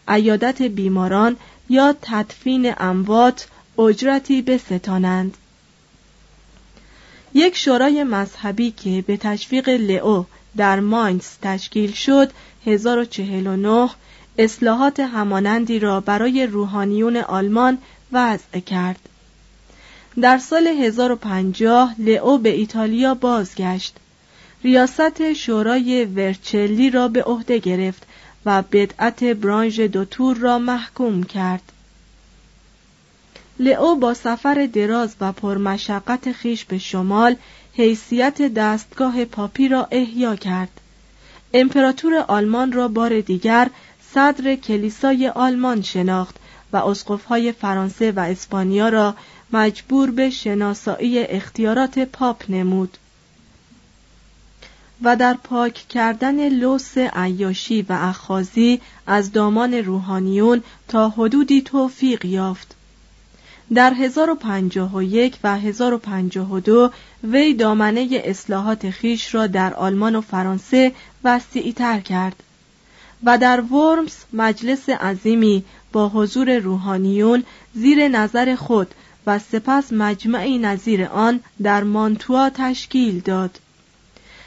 عیادت 0.09 0.63
بیماران 0.63 1.37
یا 1.69 1.95
تدفین 2.03 2.75
اموات 2.79 3.49
اجرتی 3.79 4.43
بستانند. 4.43 5.37
یک 7.35 7.57
شورای 7.57 8.05
مذهبی 8.05 8.71
که 8.71 9.05
به 9.07 9.17
تشویق 9.17 9.69
لئو 9.69 10.25
در 10.57 10.81
ماینز 10.81 11.27
تشکیل 11.43 11.93
شد 11.93 12.31
1049 12.67 13.91
اصلاحات 14.39 15.01
همانندی 15.01 15.79
را 15.79 16.01
برای 16.01 16.47
روحانیون 16.47 17.17
آلمان 17.17 17.79
وضع 18.13 18.61
کرد. 18.61 19.09
در 20.23 20.39
سال 20.39 20.67
1050 20.67 21.95
لئو 21.99 22.39
به 22.39 22.49
ایتالیا 22.49 23.15
بازگشت. 23.15 23.97
ریاست 24.65 25.33
شورای 25.33 26.05
ورچلی 26.05 26.91
را 26.91 27.09
به 27.09 27.23
عهده 27.23 27.59
گرفت 27.59 28.03
و 28.47 28.63
بدعت 28.63 29.25
برانژ 29.25 29.81
دوتور 29.81 30.37
را 30.37 30.59
محکوم 30.59 31.23
کرد. 31.23 31.73
لئو 33.59 33.95
با 33.95 34.15
سفر 34.15 34.69
دراز 34.73 35.15
و 35.21 35.33
پرمشقت 35.33 36.33
خیش 36.33 36.65
به 36.65 36.79
شمال 36.79 37.37
حیثیت 37.73 38.55
دستگاه 38.55 39.25
پاپی 39.25 39.69
را 39.69 39.89
احیا 39.91 40.37
کرد. 40.37 40.81
امپراتور 41.55 42.15
آلمان 42.29 42.73
را 42.73 42.89
بار 42.89 43.21
دیگر 43.21 43.71
صدر 44.15 44.55
کلیسای 44.55 45.29
آلمان 45.29 45.83
شناخت 45.83 46.37
و 46.73 46.77
اسقفهای 46.77 47.53
فرانسه 47.53 48.13
و 48.13 48.21
اسپانیا 48.21 48.89
را 48.89 49.15
مجبور 49.53 50.11
به 50.11 50.31
شناسایی 50.31 51.19
اختیارات 51.19 51.99
پاپ 51.99 52.45
نمود 52.49 52.99
و 55.03 55.17
در 55.17 55.35
پاک 55.35 55.75
کردن 55.75 56.49
لوس 56.49 56.99
عیاشی 56.99 57.83
و 57.83 57.93
اخازی 57.93 58.81
از 59.07 59.33
دامان 59.33 59.75
روحانیون 59.75 60.63
تا 60.89 61.09
حدودی 61.09 61.63
توفیق 61.63 62.25
یافت. 62.25 62.75
در 63.75 63.93
1051 63.93 65.37
و 65.45 65.59
1052 65.59 66.91
وی 67.25 67.55
دامنه 67.55 68.09
اصلاحات 68.25 68.91
خیش 68.91 69.35
را 69.35 69.47
در 69.47 69.75
آلمان 69.75 70.17
و 70.17 70.21
فرانسه 70.21 70.93
وسیعتر 71.25 72.01
کرد 72.01 72.43
و 73.25 73.39
در 73.39 73.61
ورمز 73.61 74.15
مجلس 74.33 74.89
عظیمی 74.89 75.65
با 75.93 76.09
حضور 76.09 76.59
روحانیون 76.59 77.45
زیر 77.75 78.09
نظر 78.09 78.55
خود 78.55 78.95
و 79.29 79.39
سپس 79.39 79.93
مجمعی 79.93 80.59
نظیر 80.59 81.05
آن 81.05 81.41
در 81.63 81.83
مانتوا 81.83 82.51
تشکیل 82.51 83.21
داد. 83.21 83.61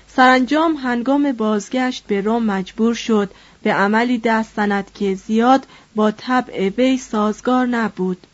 سرانجام 0.07 0.75
هنگام 0.75 1.31
بازگشت 1.31 2.03
به 2.07 2.21
روم 2.21 2.43
مجبور 2.43 2.93
شد 2.93 3.31
به 3.63 3.73
عملی 3.73 4.17
دست 4.17 4.55
زند 4.55 4.91
که 4.93 5.15
زیاد 5.15 5.67
با 5.95 6.11
طبع 6.11 6.69
وی 6.77 6.97
سازگار 6.97 7.65
نبود. 7.65 8.27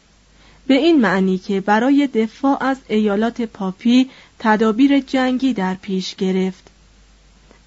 به 0.68 0.74
این 0.74 1.02
معنی 1.02 1.38
که 1.38 1.62
برای 1.62 2.08
دفاع 2.08 2.64
از 2.64 2.78
ایالات 2.88 3.42
پاپی 3.42 4.10
تدابیر 4.40 5.00
جنگی 5.00 5.54
در 5.54 5.74
پیش 5.74 6.16
گرفت. 6.16 6.68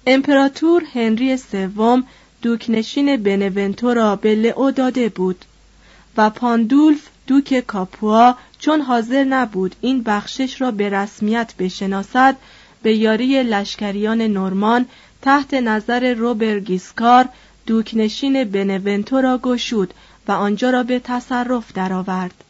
امپراتور 0.07 0.83
هنری 0.93 1.37
سوم 1.37 2.03
دوکنشین 2.41 3.23
بنونتو 3.23 3.93
را 3.93 4.15
به 4.15 4.35
لئو 4.35 4.71
داده 4.71 5.09
بود 5.09 5.45
و 6.17 6.29
پاندولف 6.29 7.07
دوک 7.31 7.59
کاپوا 7.59 8.35
چون 8.59 8.81
حاضر 8.81 9.23
نبود 9.23 9.75
این 9.81 10.03
بخشش 10.03 10.61
را 10.61 10.71
به 10.71 10.89
رسمیت 10.89 11.53
بشناسد 11.59 12.35
به 12.81 12.95
یاری 12.95 13.43
لشکریان 13.43 14.21
نورمان 14.21 14.85
تحت 15.21 15.53
نظر 15.53 16.13
روبرگیسکار 16.13 17.29
دوکنشین 17.65 18.43
بنونتو 18.43 19.21
را 19.21 19.37
گشود 19.37 19.93
و 20.27 20.31
آنجا 20.31 20.69
را 20.69 20.83
به 20.83 20.99
تصرف 20.99 21.73
درآورد. 21.73 22.43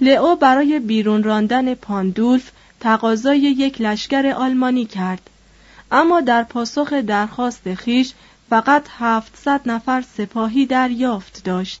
لئو 0.00 0.36
برای 0.36 0.78
بیرون 0.80 1.22
راندن 1.22 1.74
پاندولف 1.74 2.50
تقاضای 2.80 3.38
یک 3.38 3.80
لشکر 3.80 4.26
آلمانی 4.26 4.84
کرد 4.84 5.30
اما 5.92 6.20
در 6.20 6.42
پاسخ 6.42 6.92
درخواست 6.92 7.74
خیش 7.74 8.12
فقط 8.50 8.86
700 8.98 9.60
نفر 9.66 10.04
سپاهی 10.16 10.66
دریافت 10.66 11.44
داشت. 11.44 11.80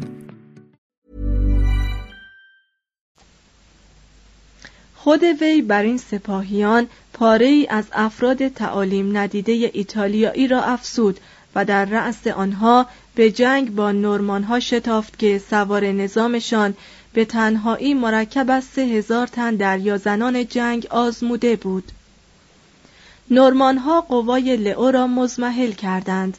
خود 5.03 5.23
وی 5.23 5.61
بر 5.61 5.83
این 5.83 5.97
سپاهیان 5.97 6.87
پاره 7.13 7.45
ای 7.45 7.67
از 7.69 7.85
افراد 7.93 8.47
تعالیم 8.47 9.17
ندیده 9.17 9.71
ایتالیایی 9.73 10.47
را 10.47 10.63
افسود 10.63 11.19
و 11.55 11.65
در 11.65 11.85
رأس 11.85 12.27
آنها 12.27 12.85
به 13.15 13.31
جنگ 13.31 13.75
با 13.75 13.91
نورمانها 13.91 14.59
شتافت 14.59 15.19
که 15.19 15.41
سوار 15.49 15.91
نظامشان 15.91 16.73
به 17.13 17.25
تنهایی 17.25 17.93
مرکب 17.93 18.45
از 18.49 18.63
سه 18.63 18.81
هزار 18.81 19.27
تن 19.27 19.55
دریا 19.55 19.97
زنان 19.97 20.47
جنگ 20.47 20.87
آزموده 20.89 21.55
بود. 21.55 21.91
نورمانها 23.31 24.01
قوای 24.01 24.57
لئو 24.57 24.91
را 24.91 25.07
مزمحل 25.07 25.71
کردند. 25.71 26.37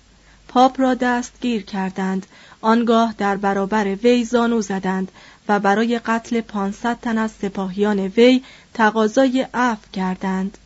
پاپ 0.48 0.81
را 0.81 0.94
دستگیر 0.94 1.62
کردند. 1.62 2.27
آنگاه 2.61 3.14
در 3.18 3.37
برابر 3.37 3.96
وی 4.03 4.25
زانو 4.25 4.61
زدند. 4.61 5.12
و 5.48 5.61
برای 5.61 5.98
قتل 5.98 6.40
پانصد 6.40 6.98
تن 7.02 7.18
از 7.18 7.31
سپاهیان 7.31 7.98
وی 7.98 8.42
تقاضای 8.74 9.46
عفو 9.55 9.88
کردند. 9.92 10.59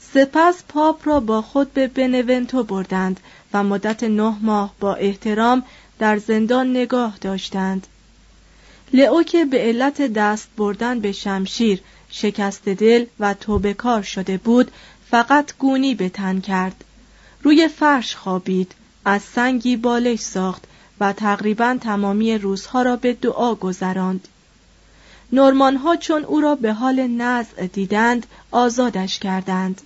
سپس 0.00 0.62
پاپ 0.68 1.08
را 1.08 1.20
با 1.20 1.42
خود 1.42 1.72
به 1.72 1.88
بنونتو 1.88 2.62
بردند 2.62 3.20
و 3.52 3.64
مدت 3.64 4.04
نه 4.04 4.36
ماه 4.42 4.74
با 4.80 4.94
احترام 4.94 5.62
در 5.98 6.18
زندان 6.18 6.70
نگاه 6.70 7.18
داشتند. 7.20 7.86
لئو 8.92 9.22
که 9.22 9.44
به 9.44 9.58
علت 9.58 10.02
دست 10.02 10.48
بردن 10.56 11.00
به 11.00 11.12
شمشیر 11.12 11.80
شکست 12.10 12.68
دل 12.68 13.06
و 13.20 13.34
توبه 13.34 13.74
کار 13.74 14.02
شده 14.02 14.36
بود 14.36 14.70
فقط 15.10 15.52
گونی 15.58 15.94
به 15.94 16.08
تن 16.08 16.40
کرد. 16.40 16.84
روی 17.42 17.68
فرش 17.68 18.16
خوابید 18.16 18.72
از 19.04 19.22
سنگی 19.22 19.76
بالش 19.76 20.20
ساخت 20.20 20.64
و 21.00 21.12
تقریبا 21.12 21.78
تمامی 21.80 22.38
روزها 22.38 22.82
را 22.82 22.96
به 22.96 23.12
دعا 23.12 23.54
گذراند. 23.54 24.28
نورمان 25.32 25.76
ها 25.76 25.96
چون 25.96 26.24
او 26.24 26.40
را 26.40 26.54
به 26.54 26.72
حال 26.72 27.06
نزع 27.06 27.66
دیدند 27.66 28.26
آزادش 28.50 29.18
کردند. 29.18 29.80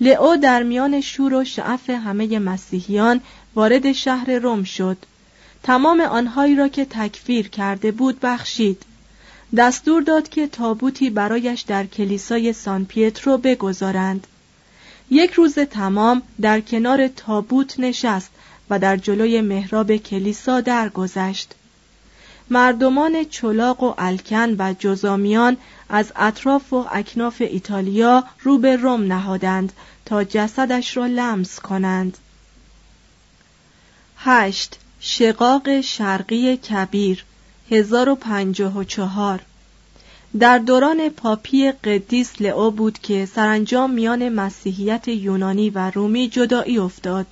لئو 0.00 0.36
در 0.36 0.62
میان 0.62 1.00
شور 1.00 1.34
و 1.34 1.44
شعف 1.44 1.90
همه 1.90 2.38
مسیحیان 2.38 3.20
وارد 3.54 3.92
شهر 3.92 4.30
روم 4.30 4.64
شد. 4.64 4.96
تمام 5.62 6.00
آنهایی 6.00 6.54
را 6.54 6.68
که 6.68 6.84
تکفیر 6.84 7.48
کرده 7.48 7.92
بود 7.92 8.20
بخشید. 8.20 8.82
دستور 9.56 10.02
داد 10.02 10.28
که 10.28 10.46
تابوتی 10.46 11.10
برایش 11.10 11.60
در 11.60 11.86
کلیسای 11.86 12.52
سان 12.52 12.84
پیترو 12.84 13.38
بگذارند. 13.38 14.26
یک 15.10 15.32
روز 15.32 15.58
تمام 15.58 16.22
در 16.40 16.60
کنار 16.60 17.08
تابوت 17.08 17.80
نشست 17.80 18.30
و 18.70 18.78
در 18.78 18.96
جلوی 18.96 19.40
محراب 19.40 19.96
کلیسا 19.96 20.60
درگذشت. 20.60 21.54
مردمان 22.50 23.24
چلاق 23.24 23.82
و 23.82 23.94
الکن 23.98 24.56
و 24.58 24.74
جزامیان 24.78 25.56
از 25.88 26.12
اطراف 26.16 26.72
و 26.72 26.86
اکناف 26.92 27.40
ایتالیا 27.40 28.24
رو 28.42 28.58
به 28.58 28.76
روم 28.76 29.12
نهادند 29.12 29.72
تا 30.04 30.24
جسدش 30.24 30.96
را 30.96 31.06
لمس 31.06 31.60
کنند. 31.60 32.18
هشت. 34.16 34.78
شقاق 35.00 35.80
شرقی 35.80 36.56
کبیر 36.56 37.24
1054 37.70 39.40
در 40.38 40.58
دوران 40.58 41.08
پاپی 41.08 41.72
قدیس 41.72 42.32
لئو 42.40 42.70
بود 42.70 42.98
که 42.98 43.26
سرانجام 43.26 43.90
میان 43.90 44.28
مسیحیت 44.28 45.08
یونانی 45.08 45.70
و 45.70 45.90
رومی 45.90 46.28
جدایی 46.28 46.78
افتاد. 46.78 47.26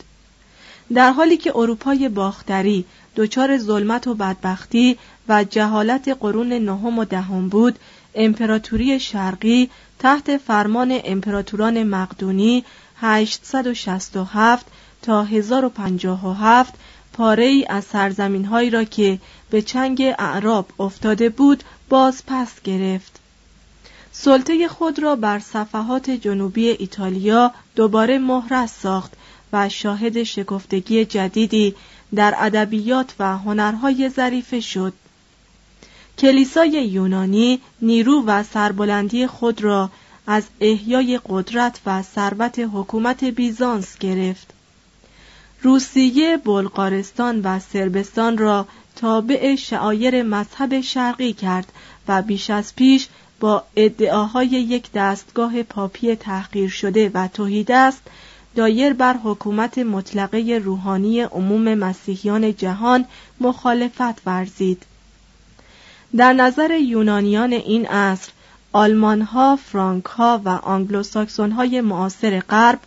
در 0.93 1.11
حالی 1.11 1.37
که 1.37 1.57
اروپای 1.57 2.09
باختری 2.09 2.85
دچار 3.17 3.59
ظلمت 3.59 4.07
و 4.07 4.15
بدبختی 4.15 4.99
و 5.29 5.45
جهالت 5.45 6.09
قرون 6.09 6.53
نهم 6.53 6.99
و 6.99 7.05
دهم 7.05 7.49
بود 7.49 7.79
امپراتوری 8.15 9.01
شرقی 9.01 9.71
تحت 9.99 10.37
فرمان 10.37 11.01
امپراتوران 11.05 11.83
مقدونی 11.83 12.65
867 13.01 14.67
تا 15.03 15.23
1057 15.25 16.75
پاره 17.13 17.45
ای 17.45 17.67
از 17.69 17.85
سرزمین 17.85 18.45
هایی 18.45 18.71
را 18.71 18.85
که 18.85 19.19
به 19.51 19.63
چنگ 19.63 20.15
اعراب 20.19 20.67
افتاده 20.79 21.29
بود 21.29 21.65
باز 21.89 22.23
پس 22.27 22.61
گرفت. 22.65 23.21
سلطه 24.13 24.69
خود 24.69 24.99
را 24.99 25.17
بر 25.17 25.39
صفحات 25.39 26.11
جنوبی 26.11 26.69
ایتالیا 26.69 27.53
دوباره 27.77 28.19
مهرس 28.19 28.81
ساخت 28.81 29.13
و 29.55 29.69
شاهد 29.69 30.23
شکفتگی 30.23 31.05
جدیدی 31.05 31.75
در 32.15 32.35
ادبیات 32.39 33.15
و 33.19 33.39
هنرهای 33.39 34.09
ظریفه 34.09 34.61
شد. 34.61 34.93
کلیسای 36.19 36.71
یونانی 36.71 37.61
نیرو 37.83 38.25
و 38.27 38.43
سربلندی 38.43 39.27
خود 39.27 39.63
را 39.63 39.91
از 40.27 40.45
احیای 40.61 41.21
قدرت 41.29 41.81
و 41.87 42.03
ثروت 42.03 42.59
حکومت 42.73 43.25
بیزانس 43.25 43.99
گرفت. 43.99 44.51
روسیه 45.63 46.37
بلغارستان 46.37 47.41
و 47.41 47.61
سربستان 47.61 48.39
را 48.39 48.67
تابع 48.97 49.57
شعایر 49.57 50.23
مذهب 50.23 50.81
شرقی 50.81 51.33
کرد 51.33 51.73
و 52.09 52.23
بیش 52.23 52.51
از 52.51 52.77
پیش 52.77 53.09
با 53.41 53.65
ادعاهای 53.77 54.47
یک 54.47 54.93
دستگاه 54.93 55.63
پاپی 55.63 56.15
تحقیر 56.15 56.69
شده 56.69 57.11
و 57.15 57.29
است 57.69 58.03
دایر 58.55 58.93
بر 58.93 59.17
حکومت 59.25 59.79
مطلقه 59.79 60.61
روحانی 60.65 61.21
عموم 61.21 61.75
مسیحیان 61.75 62.57
جهان 62.57 63.05
مخالفت 63.41 64.27
ورزید 64.27 64.83
در 66.17 66.33
نظر 66.33 66.71
یونانیان 66.71 67.53
این 67.53 67.87
عصر 67.87 68.31
آلمانها، 68.73 69.57
فرانکها 69.57 70.41
و 70.45 70.49
آنگلوساکسونهای 70.49 71.81
معاصر 71.81 72.41
غرب 72.41 72.79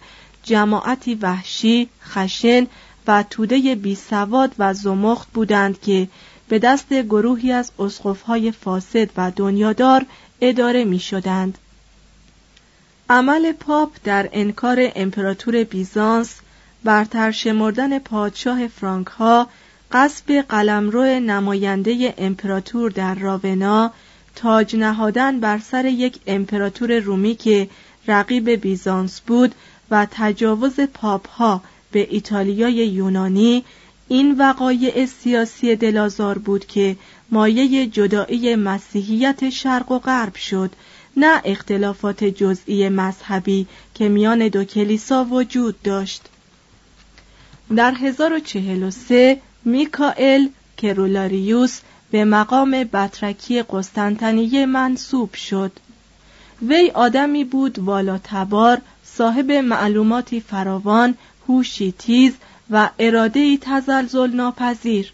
جماعتی 0.43 1.15
وحشی، 1.15 1.89
خشن 2.03 2.67
و 3.07 3.23
توده 3.29 3.75
بیسواد 3.75 4.55
و 4.59 4.73
زمخت 4.73 5.27
بودند 5.33 5.81
که 5.81 6.07
به 6.49 6.59
دست 6.59 6.93
گروهی 6.93 7.51
از 7.51 7.71
اسقفهای 7.79 8.51
فاسد 8.51 9.09
و 9.17 9.31
دنیادار 9.35 10.05
اداره 10.41 10.83
می 10.83 10.99
شدند. 10.99 11.57
عمل 13.09 13.51
پاپ 13.51 13.91
در 14.03 14.29
انکار 14.33 14.91
امپراتور 14.95 15.63
بیزانس 15.63 16.35
برتر 16.83 17.31
شمردن 17.31 17.99
پادشاه 17.99 18.67
فرانک 18.67 19.07
ها 19.07 19.47
قصب 19.91 20.31
قلمرو 20.49 21.03
نماینده 21.03 22.13
امپراتور 22.17 22.91
در 22.91 23.15
راونا 23.15 23.91
تاج 24.35 24.75
نهادن 24.75 25.39
بر 25.39 25.59
سر 25.59 25.85
یک 25.85 26.19
امپراتور 26.27 26.99
رومی 26.99 27.35
که 27.35 27.69
رقیب 28.07 28.49
بیزانس 28.49 29.21
بود 29.21 29.55
و 29.91 30.07
تجاوز 30.11 30.79
پاپ 30.79 31.29
ها 31.29 31.61
به 31.91 32.07
ایتالیای 32.09 32.73
یونانی 32.73 33.63
این 34.07 34.37
وقایع 34.37 35.05
سیاسی 35.05 35.75
دلازار 35.75 36.37
بود 36.37 36.65
که 36.65 36.95
مایه 37.31 37.87
جدایی 37.87 38.55
مسیحیت 38.55 39.49
شرق 39.49 39.91
و 39.91 39.99
غرب 39.99 40.35
شد 40.35 40.71
نه 41.17 41.41
اختلافات 41.45 42.23
جزئی 42.23 42.89
مذهبی 42.89 43.67
که 43.93 44.09
میان 44.09 44.47
دو 44.47 44.63
کلیسا 44.63 45.25
وجود 45.25 45.81
داشت. 45.81 46.21
در 47.75 47.91
1043 47.91 49.41
میکائل 49.65 50.47
کرولاریوس 50.77 51.79
به 52.11 52.25
مقام 52.25 52.83
بطرکی 52.83 53.63
قسطنطنیه 53.63 54.65
منصوب 54.65 55.33
شد. 55.33 55.71
وی 56.61 56.91
آدمی 56.93 57.43
بود 57.43 57.79
والا 57.79 58.19
تبار 58.23 58.81
صاحب 59.03 59.51
معلوماتی 59.51 60.39
فراوان 60.39 61.15
هوشی 61.47 61.93
تیز 61.99 62.33
و 62.69 62.89
اراده 62.99 63.57
تزلزل 63.57 64.31
ناپذیر 64.31 65.13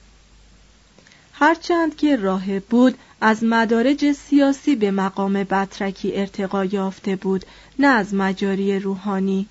هرچند 1.34 1.96
که 1.96 2.16
راه 2.16 2.60
بود 2.60 2.98
از 3.26 3.44
مدارج 3.44 4.12
سیاسی 4.12 4.76
به 4.76 4.92
مقام 4.92 5.34
بطرکی 5.34 6.16
ارتقا 6.16 6.66
یافته 6.66 7.16
بود 7.16 7.46
نه 7.80 7.88
از 7.88 8.14
مجاری 8.14 8.80
روحانی 8.80 9.48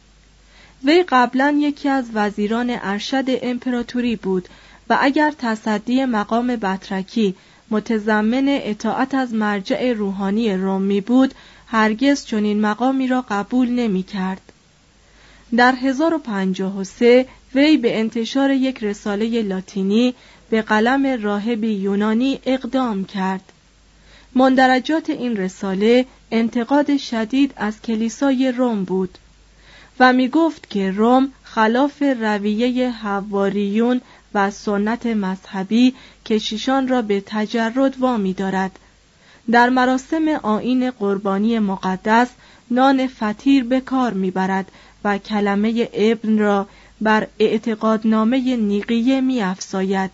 وی 0.84 1.04
قبلا 1.08 1.56
یکی 1.58 1.88
از 1.88 2.04
وزیران 2.14 2.78
ارشد 2.82 3.24
امپراتوری 3.26 4.16
بود 4.16 4.48
و 4.88 4.98
اگر 5.00 5.32
تصدی 5.38 6.04
مقام 6.04 6.56
بطرکی 6.56 7.34
متضمن 7.70 8.44
اطاعت 8.48 9.14
از 9.14 9.34
مرجع 9.34 9.92
روحانی 9.92 10.54
رومی 10.54 11.00
بود 11.00 11.34
هرگز 11.66 12.24
چنین 12.24 12.60
مقامی 12.60 13.06
را 13.06 13.24
قبول 13.28 13.70
نمی 13.70 14.02
کرد. 14.02 14.52
در 15.56 15.72
1053 15.72 17.26
وی 17.54 17.76
به 17.76 17.98
انتشار 17.98 18.50
یک 18.50 18.84
رساله 18.84 19.42
لاتینی 19.42 20.14
به 20.50 20.62
قلم 20.62 21.22
راهبی 21.22 21.72
یونانی 21.72 22.40
اقدام 22.46 23.04
کرد. 23.04 23.52
مندرجات 24.34 25.10
این 25.10 25.36
رساله 25.36 26.06
انتقاد 26.30 26.96
شدید 26.96 27.54
از 27.56 27.82
کلیسای 27.82 28.52
روم 28.52 28.84
بود 28.84 29.18
و 30.00 30.12
می 30.12 30.28
گفت 30.28 30.70
که 30.70 30.90
روم 30.90 31.32
خلاف 31.42 32.02
رویه 32.02 32.90
حواریون 32.90 34.00
و 34.34 34.50
سنت 34.50 35.06
مذهبی 35.06 35.94
کشیشان 36.26 36.88
را 36.88 37.02
به 37.02 37.22
تجرد 37.26 37.98
وامی 37.98 38.32
دارد. 38.32 38.78
در 39.50 39.68
مراسم 39.68 40.28
آین 40.28 40.90
قربانی 40.90 41.58
مقدس 41.58 42.28
نان 42.70 43.06
فطیر 43.06 43.64
به 43.64 43.80
کار 43.80 44.12
می‌برد 44.12 44.72
و 45.04 45.18
کلمه 45.18 45.88
ابن 45.92 46.38
را 46.38 46.66
بر 47.00 47.26
اعتقادنامه 47.38 48.56
نیقیه 48.56 49.20
میافزاید 49.20 50.10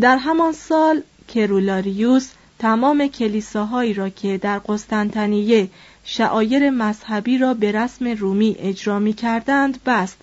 در 0.00 0.16
همان 0.16 0.52
سال 0.52 1.02
کرولاریوس 1.28 2.28
تمام 2.58 3.06
کلیساهایی 3.08 3.94
را 3.94 4.08
که 4.08 4.38
در 4.38 4.58
قسطنطنیه 4.58 5.68
شعایر 6.04 6.70
مذهبی 6.70 7.38
را 7.38 7.54
به 7.54 7.72
رسم 7.72 8.06
رومی 8.08 8.56
اجرا 8.58 8.98
می 8.98 9.12
کردند 9.12 9.84
بست 9.84 10.18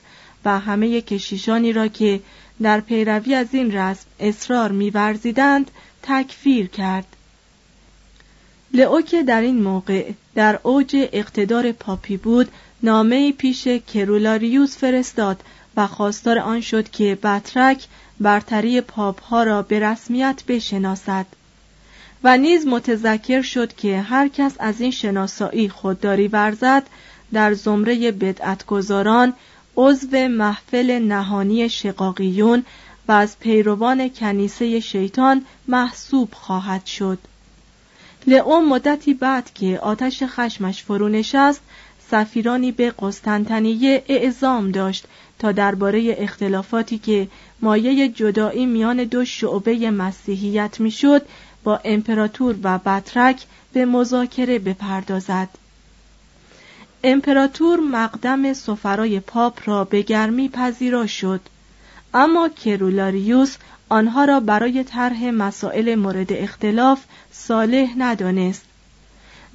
و 0.45 0.59
همه 0.59 1.01
کشیشانی 1.01 1.73
را 1.73 1.87
که 1.87 2.19
در 2.61 2.79
پیروی 2.79 3.35
از 3.35 3.47
این 3.51 3.71
رسم 3.71 4.05
اصرار 4.19 4.71
میورزیدند 4.71 5.71
تکفیر 6.03 6.67
کرد. 6.67 7.05
لئو 8.73 9.01
که 9.01 9.23
در 9.23 9.41
این 9.41 9.61
موقع 9.61 10.11
در 10.35 10.59
اوج 10.63 10.95
اقتدار 11.11 11.71
پاپی 11.71 12.17
بود 12.17 12.49
نامه 12.83 13.31
پیش 13.31 13.67
کرولاریوس 13.67 14.77
فرستاد 14.77 15.43
و 15.77 15.87
خواستار 15.87 16.39
آن 16.39 16.61
شد 16.61 16.89
که 16.89 17.15
بطرک 17.15 17.85
برتری 18.19 18.81
پاپ 18.81 19.21
ها 19.23 19.43
را 19.43 19.61
به 19.61 19.79
رسمیت 19.79 20.43
بشناسد 20.47 21.25
و 22.23 22.37
نیز 22.37 22.67
متذکر 22.67 23.41
شد 23.41 23.75
که 23.75 24.01
هر 24.01 24.27
کس 24.27 24.55
از 24.59 24.81
این 24.81 24.91
شناسایی 24.91 25.69
خودداری 25.69 26.27
ورزد 26.27 26.83
در 27.33 27.53
زمره 27.53 28.11
بدعتگذاران 28.11 29.33
عضو 29.77 30.17
محفل 30.17 30.99
نهانی 30.99 31.69
شقاقیون 31.69 32.65
و 33.07 33.11
از 33.11 33.39
پیروان 33.39 34.09
کنیسه 34.09 34.79
شیطان 34.79 35.45
محسوب 35.67 36.33
خواهد 36.33 36.85
شد. 36.85 37.19
لئو 38.27 38.59
مدتی 38.59 39.13
بعد 39.13 39.53
که 39.53 39.79
آتش 39.79 40.23
خشمش 40.23 40.83
فرو 40.83 41.09
نشست 41.09 41.61
سفیرانی 42.11 42.71
به 42.71 42.93
قسطنطنیه 42.99 44.03
اعزام 44.07 44.71
داشت 44.71 45.05
تا 45.43 45.51
درباره 45.51 46.15
اختلافاتی 46.17 46.97
که 46.97 47.27
مایه 47.61 48.09
جدایی 48.09 48.65
میان 48.65 49.03
دو 49.03 49.25
شعبه 49.25 49.91
مسیحیت 49.91 50.79
می‌شد 50.79 51.21
با 51.63 51.79
امپراتور 51.85 52.55
و 52.63 52.77
بطرک 52.77 53.43
به 53.73 53.85
مذاکره 53.85 54.59
بپردازد. 54.59 55.49
امپراتور 57.03 57.79
مقدم 57.79 58.53
سفرای 58.53 59.19
پاپ 59.19 59.59
را 59.65 59.83
به 59.83 60.01
گرمی 60.01 60.49
پذیرا 60.49 61.07
شد. 61.07 61.41
اما 62.13 62.49
کرولاریوس 62.49 63.55
آنها 63.89 64.25
را 64.25 64.39
برای 64.39 64.83
طرح 64.83 65.25
مسائل 65.25 65.95
مورد 65.95 66.33
اختلاف 66.33 67.03
صالح 67.31 67.93
ندانست. 67.97 68.65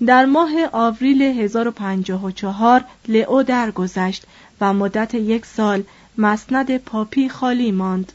در 0.07 0.25
ماه 0.25 0.51
آوریل 0.73 1.23
1054 1.23 2.85
لئو 3.09 3.43
درگذشت 3.43 4.25
و 4.61 4.73
مدت 4.73 5.15
یک 5.15 5.47
سال 5.47 5.83
مسند 6.19 6.77
پاپی 6.77 7.29
خالی 7.29 7.73
ماند. 7.73 8.13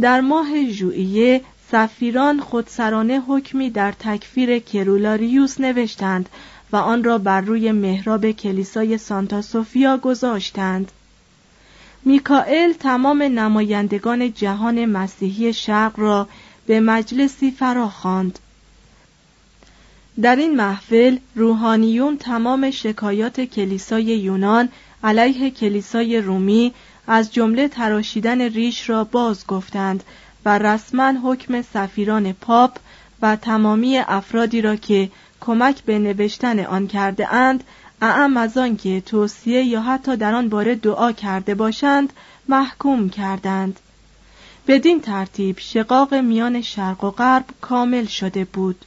در 0.00 0.20
ماه 0.20 0.70
ژوئیه 0.70 1.40
سفیران 1.72 2.40
خودسرانه 2.40 3.20
حکمی 3.20 3.70
در 3.70 3.92
تکفیر 3.92 4.58
کرولاریوس 4.58 5.60
نوشتند 5.60 6.28
و 6.72 6.76
آن 6.76 7.04
را 7.04 7.18
بر 7.18 7.40
روی 7.40 7.72
محراب 7.72 8.30
کلیسای 8.30 8.98
سانتا 8.98 9.42
سوفیا 9.42 9.96
گذاشتند. 9.96 10.92
میکائل 12.04 12.72
تمام 12.72 13.22
نمایندگان 13.22 14.32
جهان 14.32 14.84
مسیحی 14.84 15.52
شرق 15.52 16.00
را 16.00 16.28
به 16.66 16.80
مجلسی 16.80 17.50
فراخواند 17.50 18.38
در 20.22 20.36
این 20.36 20.56
محفل 20.56 21.16
روحانیون 21.34 22.16
تمام 22.16 22.70
شکایات 22.70 23.40
کلیسای 23.40 24.04
یونان 24.04 24.68
علیه 25.04 25.50
کلیسای 25.50 26.20
رومی 26.20 26.74
از 27.06 27.32
جمله 27.32 27.68
تراشیدن 27.68 28.40
ریش 28.40 28.90
را 28.90 29.04
باز 29.04 29.46
گفتند 29.46 30.04
و 30.44 30.58
رسما 30.58 31.12
حکم 31.24 31.62
سفیران 31.62 32.32
پاپ 32.32 32.78
و 33.22 33.36
تمامی 33.36 33.98
افرادی 33.98 34.62
را 34.62 34.76
که 34.76 35.10
کمک 35.40 35.82
به 35.82 35.98
نوشتن 35.98 36.60
آن 36.60 36.86
کرده 36.86 37.34
اند 37.34 37.64
اعم 38.02 38.36
از 38.36 38.58
آن 38.58 38.76
که 38.76 39.00
توصیه 39.00 39.64
یا 39.64 39.82
حتی 39.82 40.16
در 40.16 40.34
آن 40.34 40.48
باره 40.48 40.74
دعا 40.74 41.12
کرده 41.12 41.54
باشند 41.54 42.12
محکوم 42.48 43.10
کردند. 43.10 43.80
بدین 44.66 45.00
ترتیب 45.00 45.58
شقاق 45.58 46.14
میان 46.14 46.62
شرق 46.62 47.04
و 47.04 47.10
غرب 47.10 47.44
کامل 47.60 48.06
شده 48.06 48.44
بود. 48.44 48.84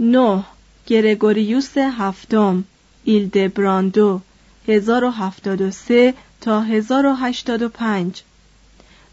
نه 0.00 0.44
گرگوریوس 0.86 1.78
هفتم 1.78 2.64
ایلدبراندو 3.08 4.20
1073 4.68 6.14
تا 6.40 6.60
1085 6.60 8.22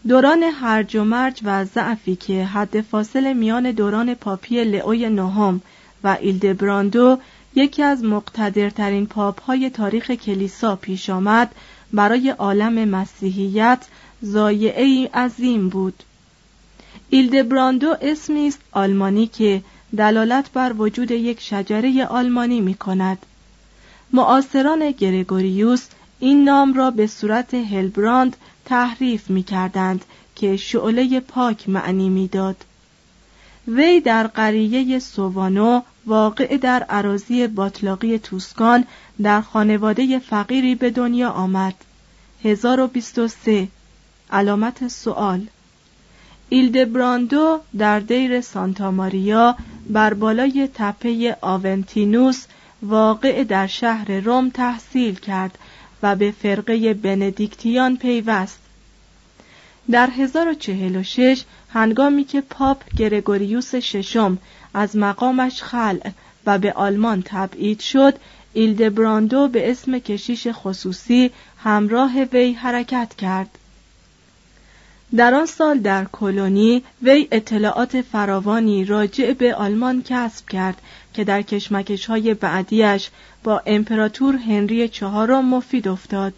دوران 0.08 0.42
هرج 0.42 0.96
و 0.96 1.04
مرج 1.04 1.40
و 1.44 1.64
ضعفی 1.64 2.16
که 2.16 2.44
حد 2.44 2.80
فاصل 2.80 3.32
میان 3.32 3.70
دوران 3.70 4.14
پاپی 4.14 4.64
لئوی 4.64 5.08
نهم 5.08 5.60
و 6.04 6.16
ایلدبراندو 6.20 7.18
یکی 7.54 7.82
از 7.82 8.04
مقتدرترین 8.04 9.06
پاپ 9.06 9.42
های 9.42 9.70
تاریخ 9.70 10.10
کلیسا 10.10 10.76
پیش 10.76 11.10
آمد 11.10 11.54
برای 11.92 12.30
عالم 12.30 12.88
مسیحیت 12.88 13.86
ضایعه 14.22 14.84
ای 14.84 15.06
عظیم 15.06 15.68
بود 15.68 16.02
ایلدبراندو 17.10 17.96
اسمی 18.00 18.46
است 18.46 18.60
آلمانی 18.72 19.26
که 19.26 19.62
دلالت 19.96 20.52
بر 20.52 20.72
وجود 20.78 21.10
یک 21.10 21.40
شجره 21.40 22.06
آلمانی 22.06 22.60
می 22.60 22.74
کند. 22.74 23.18
معاصران 24.14 24.90
گرگوریوس 24.90 25.86
این 26.20 26.44
نام 26.44 26.74
را 26.74 26.90
به 26.90 27.06
صورت 27.06 27.54
هلبراند 27.54 28.36
تحریف 28.64 29.30
می 29.30 29.42
کردند 29.42 30.04
که 30.34 30.56
شعله 30.56 31.20
پاک 31.20 31.68
معنی 31.68 32.08
می‌داد. 32.08 32.56
وی 33.68 34.00
در 34.00 34.26
قریه 34.26 34.98
سووانو 34.98 35.80
واقع 36.06 36.56
در 36.56 36.82
عراضی 36.82 37.46
باطلاقی 37.46 38.18
توسکان 38.18 38.84
در 39.22 39.40
خانواده 39.40 40.18
فقیری 40.18 40.74
به 40.74 40.90
دنیا 40.90 41.30
آمد. 41.30 41.74
1023 42.44 43.68
علامت 44.30 44.88
سوال 44.88 45.46
ایلدبراندو 46.48 47.60
در 47.78 48.00
دیر 48.00 48.40
سانتا 48.40 48.90
ماریا 48.90 49.56
بر 49.90 50.14
بالای 50.14 50.68
تپه 50.74 51.36
آونتینوس 51.40 52.44
واقع 52.82 53.44
در 53.44 53.66
شهر 53.66 54.20
روم 54.20 54.50
تحصیل 54.50 55.14
کرد 55.14 55.58
و 56.02 56.16
به 56.16 56.30
فرقه 56.30 56.94
بندیکتیان 56.94 57.96
پیوست. 57.96 58.58
در 59.90 60.10
1046 60.10 61.44
هنگامی 61.68 62.24
که 62.24 62.40
پاپ 62.40 62.94
گرگوریوس 62.96 63.74
ششم 63.74 64.38
از 64.74 64.96
مقامش 64.96 65.62
خلع 65.62 66.10
و 66.46 66.58
به 66.58 66.72
آلمان 66.72 67.22
تبعید 67.26 67.80
شد 67.80 68.14
ایلدبراندو 68.52 69.48
به 69.48 69.70
سمت 69.70 69.98
کشیش 69.98 70.46
خصوصی 70.52 71.30
همراه 71.58 72.22
وی 72.22 72.52
حرکت 72.52 73.14
کرد. 73.18 73.58
در 75.16 75.34
آن 75.34 75.46
سال 75.46 75.78
در 75.78 76.04
کولونی 76.04 76.82
وی 77.02 77.28
اطلاعات 77.32 78.00
فراوانی 78.00 78.84
راجع 78.84 79.32
به 79.32 79.54
آلمان 79.54 80.02
کسب 80.02 80.48
کرد 80.48 80.82
که 81.14 81.24
در 81.24 81.42
کشمکش 81.42 82.06
های 82.06 82.34
بعدیش 82.34 83.10
با 83.44 83.62
امپراتور 83.66 84.36
هنری 84.36 84.88
چهارم 84.88 85.44
مفید 85.44 85.88
افتاد. 85.88 86.32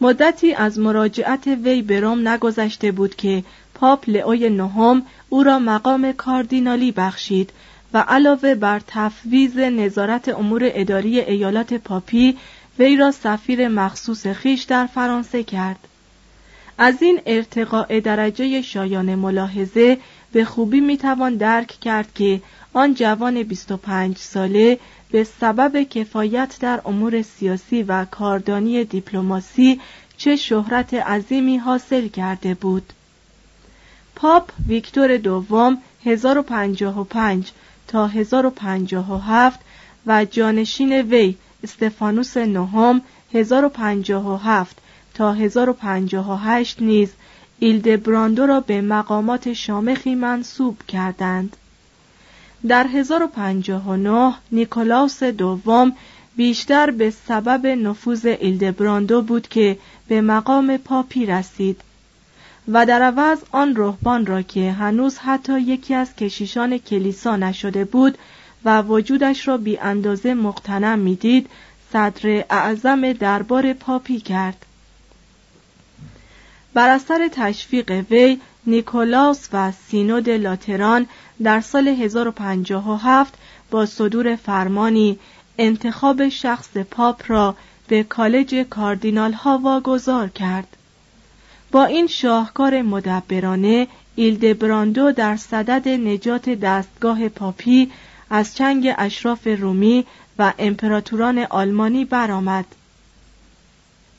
مدتی 0.00 0.54
از 0.54 0.78
مراجعت 0.78 1.46
وی 1.46 1.82
به 1.82 2.00
روم 2.00 2.28
نگذشته 2.28 2.92
بود 2.92 3.16
که 3.16 3.44
پاپ 3.74 4.10
لئوی 4.10 4.50
نهم 4.50 5.02
او 5.28 5.42
را 5.42 5.58
مقام 5.58 6.12
کاردینالی 6.12 6.92
بخشید 6.92 7.50
و 7.92 7.98
علاوه 7.98 8.54
بر 8.54 8.80
تفویض 8.86 9.56
نظارت 9.58 10.28
امور 10.28 10.60
اداری 10.64 11.20
ایالات 11.20 11.74
پاپی 11.74 12.36
وی 12.78 12.96
را 12.96 13.10
سفیر 13.10 13.68
مخصوص 13.68 14.26
خیش 14.26 14.62
در 14.62 14.86
فرانسه 14.86 15.44
کرد. 15.44 15.78
از 16.78 17.02
این 17.02 17.20
ارتقاء 17.26 18.00
درجه 18.00 18.62
شایان 18.62 19.14
ملاحظه 19.14 19.98
به 20.32 20.44
خوبی 20.44 20.80
می‌توان 20.80 21.34
درک 21.34 21.68
کرد 21.80 22.14
که 22.14 22.40
آن 22.76 22.94
جوان 22.94 23.42
25 23.42 24.18
ساله 24.18 24.78
به 25.10 25.24
سبب 25.24 25.82
کفایت 25.82 26.56
در 26.60 26.80
امور 26.84 27.22
سیاسی 27.22 27.82
و 27.82 28.04
کاردانی 28.04 28.84
دیپلماسیش 28.84 29.80
که 30.16 30.36
شهرت 30.36 30.94
عظیمی 30.94 31.56
حاصل 31.56 32.08
کرده 32.08 32.54
بود. 32.54 32.92
پاپ 34.14 34.50
ویکتور 34.68 35.16
دوم 35.16 35.78
1055 36.04 37.52
تا 37.88 38.06
1057 38.06 39.60
و 40.06 40.24
جانشین 40.24 40.92
وی 40.92 41.36
استفانوس 41.62 42.36
نهم 42.36 43.00
1057 43.34 44.76
تا 45.14 45.32
1058 45.32 46.82
نیز 46.82 47.12
ایلدبراندو 47.58 48.46
را 48.46 48.60
به 48.60 48.80
مقامات 48.80 49.52
شامخی 49.52 50.14
منصوب 50.14 50.82
کردند. 50.88 51.56
در 52.68 52.86
1059 52.86 54.34
نیکولاوس 54.52 55.22
دوم 55.22 55.92
بیشتر 56.36 56.90
به 56.90 57.10
سبب 57.10 57.66
نفوذ 57.66 58.26
ایلدبراندو 58.26 59.22
بود 59.22 59.48
که 59.48 59.78
به 60.08 60.20
مقام 60.20 60.76
پاپی 60.76 61.26
رسید 61.26 61.80
و 62.68 62.86
در 62.86 63.02
عوض 63.02 63.38
آن 63.50 63.76
رهبان 63.76 64.26
را 64.26 64.42
که 64.42 64.72
هنوز 64.72 65.18
حتی 65.18 65.60
یکی 65.60 65.94
از 65.94 66.16
کشیشان 66.16 66.78
کلیسا 66.78 67.36
نشده 67.36 67.84
بود 67.84 68.18
و 68.64 68.82
وجودش 68.82 69.48
را 69.48 69.56
بی 69.56 69.78
اندازه 69.78 70.34
مغتنم 70.34 70.98
می‌دید 70.98 71.50
صدر 71.92 72.44
اعظم 72.50 73.12
دربار 73.12 73.72
پاپی 73.72 74.20
کرد. 74.20 74.66
بر 76.74 76.88
اثر 76.88 77.28
تشویق 77.32 78.04
وی 78.10 78.38
نیکولاس 78.66 79.48
و 79.52 79.72
سینود 79.72 80.30
لاتران 80.30 81.06
در 81.42 81.60
سال 81.60 81.88
1057 81.88 83.34
با 83.70 83.86
صدور 83.86 84.36
فرمانی 84.36 85.18
انتخاب 85.58 86.28
شخص 86.28 86.76
پاپ 86.76 87.22
را 87.26 87.56
به 87.88 88.02
کالج 88.02 88.54
کاردینال 88.54 89.32
ها 89.32 89.58
واگذار 89.58 90.28
کرد 90.28 90.76
با 91.70 91.84
این 91.84 92.06
شاهکار 92.06 92.82
مدبرانه 92.82 93.86
ایلدبراندو 94.14 95.12
در 95.12 95.36
صدد 95.36 95.88
نجات 95.88 96.50
دستگاه 96.50 97.28
پاپی 97.28 97.90
از 98.30 98.54
چنگ 98.54 98.94
اشراف 98.98 99.46
رومی 99.46 100.06
و 100.38 100.52
امپراتوران 100.58 101.38
آلمانی 101.38 102.04
برآمد. 102.04 102.64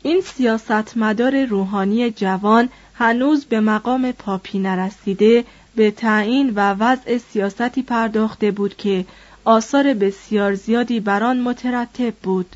این 0.03 0.21
سیاستمدار 0.21 1.45
روحانی 1.45 2.11
جوان 2.11 2.69
هنوز 2.93 3.45
به 3.45 3.59
مقام 3.59 4.11
پاپی 4.11 4.59
نرسیده 4.59 5.45
به 5.77 5.91
تعیین 5.91 6.53
و 6.55 6.73
وضع 6.73 7.17
سیاستی 7.17 7.81
پرداخته 7.81 8.51
بود 8.51 8.75
که 8.75 9.05
آثار 9.45 9.93
بسیار 9.93 10.55
زیادی 10.55 10.99
بر 10.99 11.23
آن 11.23 11.39
مترتب 11.39 12.13
بود. 12.23 12.55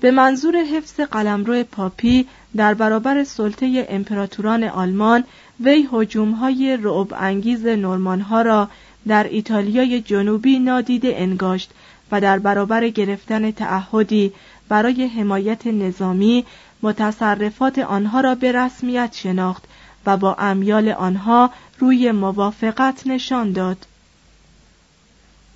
به 0.00 0.10
منظور 0.10 0.56
حفظ 0.56 1.00
قلمرو 1.00 1.64
پاپی 1.64 2.26
در 2.56 2.74
برابر 2.74 3.24
سلطه 3.24 3.86
امپراتوران 3.88 4.64
آلمان 4.64 5.24
وی 5.60 5.88
هجوم‌های 5.92 6.78
رعب 6.82 7.14
انگیز 7.14 7.66
نورمانها 7.66 8.42
را 8.42 8.68
در 9.08 9.24
ایتالیای 9.24 10.00
جنوبی 10.00 10.58
نادیده 10.58 11.14
انگاشت 11.16 11.70
و 12.12 12.20
در 12.20 12.38
برابر 12.38 12.88
گرفتن 12.88 13.50
تعهدی 13.50 14.32
برای 14.68 15.06
حمایت 15.06 15.66
نظامی 15.66 16.44
متصرفات 16.82 17.78
آنها 17.78 18.20
را 18.20 18.34
به 18.34 18.52
رسمیت 18.52 19.14
شناخت 19.14 19.64
و 20.06 20.16
با 20.16 20.34
امیال 20.34 20.88
آنها 20.88 21.50
روی 21.78 22.12
موافقت 22.12 23.06
نشان 23.06 23.52
داد. 23.52 23.86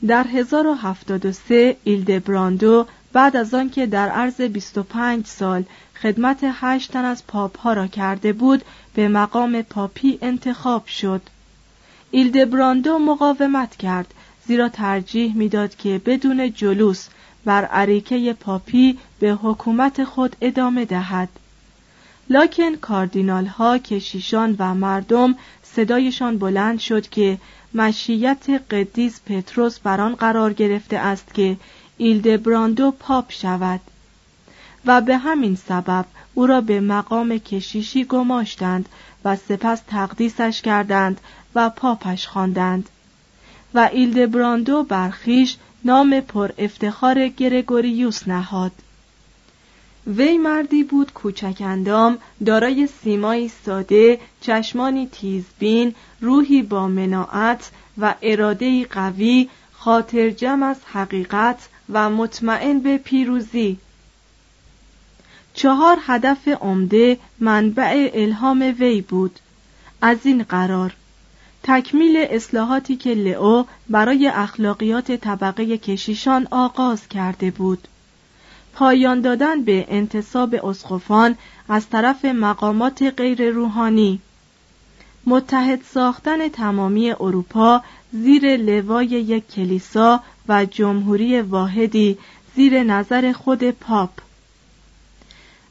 در 0.07 0.25
1073 0.25 1.77
ایلدبراندو 1.85 2.87
بعد 3.13 3.37
از 3.37 3.55
آنکه 3.55 3.87
در 3.87 4.09
عرض 4.09 4.41
25 4.41 5.27
سال 5.27 5.65
خدمت 6.03 6.39
هشت 6.43 6.93
تن 6.93 7.05
از 7.05 7.27
پاپ 7.27 7.59
ها 7.59 7.73
را 7.73 7.87
کرده 7.87 8.33
بود 8.33 8.63
به 8.95 9.09
مقام 9.09 9.63
پاپی 9.63 10.19
انتخاب 10.23 10.87
شد. 10.87 11.23
ایلدبراندو 12.11 12.99
مقاومت 12.99 13.77
کرد 13.77 14.15
زیرا 14.47 14.69
ترجیح 14.69 15.37
می‌داد 15.37 15.77
که 15.77 16.01
بدون 16.07 16.53
جلوس 16.53 17.09
بر 17.45 17.65
عریکه 17.65 18.33
پاپی 18.33 18.99
به 19.21 19.33
حکومت 19.33 20.05
خود 20.05 20.37
ادامه 20.41 20.85
دهد. 20.85 21.29
لکن 22.31 22.75
کاردینال 22.75 23.47
ها 23.47 23.79
کشیشان 23.79 24.57
و 24.59 24.75
مردم 24.75 25.35
صدایشان 25.63 26.39
بلند 26.39 26.79
شد 26.79 27.09
که 27.09 27.39
مشیت 27.75 28.47
قدیس 28.71 29.21
پتروس 29.27 29.79
بر 29.79 30.01
آن 30.01 30.15
قرار 30.15 30.53
گرفته 30.53 30.97
است 30.97 31.35
که 31.35 31.57
ایلدبراندو 31.97 32.91
پاپ 32.91 33.33
شود. 33.33 33.81
و 34.87 35.01
به 35.01 35.17
همین 35.17 35.57
سبب 35.57 36.05
او 36.35 36.47
را 36.47 36.61
به 36.61 36.81
مقام 36.81 37.39
کشیشی 37.39 38.05
گماشتند 38.05 38.89
و 39.25 39.37
سپس 39.37 39.81
تقدیسش 39.89 40.63
کردند 40.63 41.21
و 41.55 41.71
پاپش 41.71 42.27
خواندند. 42.27 42.89
و 43.75 43.91
ایلدبراندو 43.93 44.83
بر 44.83 45.01
خویش 45.01 45.57
نام 45.85 46.21
پر 46.21 46.51
افتخار 46.59 47.29
گرگوریوس 47.29 48.29
نهاد. 48.29 48.73
وی 50.07 50.39
مردی 50.39 50.85
بود 50.85 51.13
کوچک 51.13 51.57
اندام 51.61 52.19
دارای 52.47 52.87
سیمایی 52.87 53.49
ساده 53.49 54.21
چشمانی 54.41 55.07
تیزبین 55.07 55.95
روحی 56.21 56.63
با 56.63 56.89
مناعت 56.89 57.71
و 57.99 58.15
اراده 58.23 58.85
قوی 58.85 59.49
خاطر 59.73 60.31
جمع 60.31 60.67
از 60.67 60.77
حقیقت 60.93 61.69
و 61.93 62.11
مطمئن 62.11 62.79
به 62.79 62.99
پیروزی. 62.99 63.79
چهار 65.55 65.99
هدف 66.07 66.49
عمده 66.49 67.19
منبع 67.41 68.11
الهام 68.15 68.75
وی 68.79 69.01
بود. 69.01 69.39
از 70.03 70.19
این 70.25 70.43
قرار 70.43 70.95
تکمیل 71.63 72.17
اصلاحاتی 72.17 72.97
که 72.97 73.15
لئو 73.15 73.65
برای 73.89 74.29
اخلاقیات 74.29 75.13
طبقه 75.13 75.79
کشیشان 75.79 76.49
آغاز 76.51 77.09
کرده 77.09 77.51
بود. 77.51 77.89
پایان 78.75 79.21
دادن 79.21 79.63
به 79.65 79.87
انتصاب 79.89 80.55
اسقفان 80.67 81.37
از 81.69 81.89
طرف 81.89 82.25
مقامات 82.25 83.03
غیر 83.17 83.51
روحانی. 83.51 84.21
متحد 85.27 85.81
ساختن 85.83 86.49
تمامی 86.49 87.11
اروپا 87.11 87.83
زیر 88.13 88.57
لوای 88.57 89.07
یک 89.07 89.49
کلیسا 89.49 90.21
و 90.49 90.65
جمهوری 90.65 91.41
واحدی 91.41 92.19
زیر 92.57 92.83
نظر 92.83 93.33
خود 93.33 93.71
پاپ. 93.71 94.11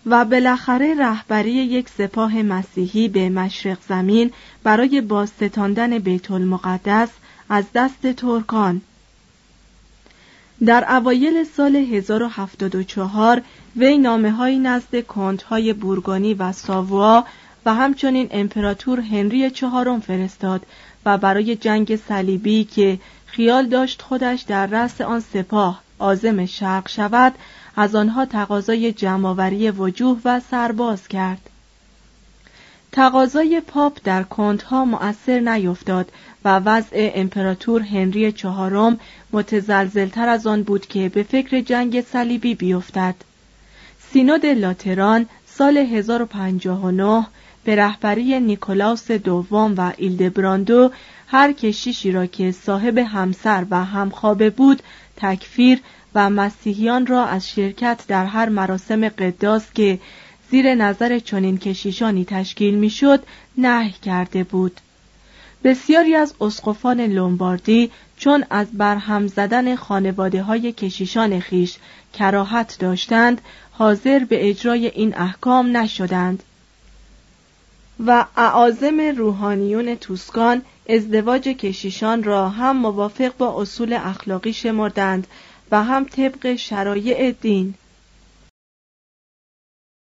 و 0.06 0.26
بالاخره 0.26 0.96
رهبری 1.00 1.52
یک 1.52 1.90
سپاه 1.90 2.42
مسیحی 2.42 3.08
به 3.08 3.30
مشرق 3.30 3.78
زمین 3.90 4.32
برای 4.64 5.02
بازستاندن 5.02 6.00
بیت 6.00 6.32
المقدس 6.32 7.10
از 7.50 7.66
دست 7.76 8.14
ترکان. 8.14 8.82
در 10.66 10.96
اوایل 10.96 11.44
سال 11.44 11.76
1074 11.76 13.42
وی 13.76 13.98
نامه 13.98 14.32
های 14.32 14.60
نزد 14.60 15.06
های 15.50 15.74
بورگانی 15.74 16.34
و 16.34 16.52
ساوا 16.52 17.26
و 17.66 17.74
همچنین 17.74 18.28
امپراتور 18.32 19.00
هنری 19.00 19.50
چهارم 19.52 20.00
فرستاد 20.00 20.66
و 21.06 21.18
برای 21.18 21.56
جنگ 21.56 21.96
صلیبی 21.96 22.64
که 22.64 23.00
خیال 23.26 23.68
داشت 23.68 24.02
خودش 24.02 24.42
در 24.42 24.68
رأس 24.68 25.02
آن 25.02 25.20
سپاه 25.20 25.82
عازم 26.00 26.46
شرق 26.46 26.90
شود 26.90 27.34
از 27.76 27.96
آنها 27.96 28.26
تقاضای 28.26 28.94
جمعآوری 28.94 29.72
وجوه 29.72 30.20
و 30.26 30.40
سرباز 30.52 31.08
کرد. 31.08 31.50
تقاضای 32.94 33.62
پاپ 33.68 34.00
در 34.04 34.24
کنت‌ها 34.24 34.86
مؤثر 34.86 35.40
نیفتاد 35.40 36.12
و 36.46 36.60
وضع 36.60 37.12
امپراتور 37.16 37.82
هنری 37.82 38.32
چهارم 38.32 39.00
متزلزلتر 39.32 40.30
از 40.30 40.48
آن 40.48 40.64
بود 40.64 40.86
که 40.86 41.10
به 41.10 41.24
فکر 41.24 41.62
جنگ 41.62 42.02
صلیبی 42.02 42.56
بیفتد. 42.56 43.16
سینود 44.00 44.46
لاتران 44.46 45.26
سال 45.46 45.78
1059 45.78 47.28
به 47.64 47.76
رهبری 47.76 48.40
نیکولاس 48.40 49.12
دوم 49.12 49.74
و 49.78 49.92
ایلدبراندو 49.98 50.92
هر 51.28 51.52
کشیشی 51.52 52.12
را 52.12 52.26
که 52.26 52.52
صاحب 52.52 52.98
همسر 52.98 53.66
و 53.70 53.86
همخوابه 53.86 54.50
بود 54.50 54.82
تکفیر 55.18 55.80
و 56.16 56.30
مسیحیان 56.30 57.08
را 57.08 57.26
از 57.26 57.50
شرکت 57.50 58.04
در 58.08 58.26
هر 58.26 58.50
مراسم 58.50 59.10
قداس 59.10 59.74
که 59.74 60.00
زیر 60.54 60.76
نظر 60.76 61.20
چنین 61.20 61.58
کشیشانی 61.58 62.26
تشکیل 62.26 62.76
می‌شد 62.76 63.24
نهی 63.58 63.92
کرده 63.92 64.44
بود. 64.44 64.80
بسیاری 65.64 66.16
از 66.16 66.34
اسقفان 66.42 67.02
لومباردی 67.02 67.92
چون 68.18 68.46
از 68.50 68.68
برهم 68.74 69.28
زدن 69.28 69.76
خانواده 69.76 70.44
های 70.44 70.72
کشیشان 70.72 71.40
خیش 71.40 71.78
کراهت 72.14 72.76
داشتند 72.80 73.42
حاضر 73.72 74.20
به 74.20 74.50
اجرای 74.50 74.88
این 74.88 75.18
احکام 75.18 75.78
نشدند. 75.78 76.44
و 78.06 78.26
اعاظم 78.38 79.00
روحانیون 79.18 79.96
توسکان 79.96 80.62
ازدواج 80.90 81.44
کشیشان 81.44 82.24
را 82.24 82.50
هم 82.50 82.78
موافق 82.78 83.38
با 83.38 83.62
اصول 83.62 83.94
اخلاقی 83.94 84.54
شمردند 84.54 85.28
و 85.72 85.84
هم 85.84 86.04
طبق 86.04 86.56
شرایع 86.56 87.32
دین. 87.32 87.74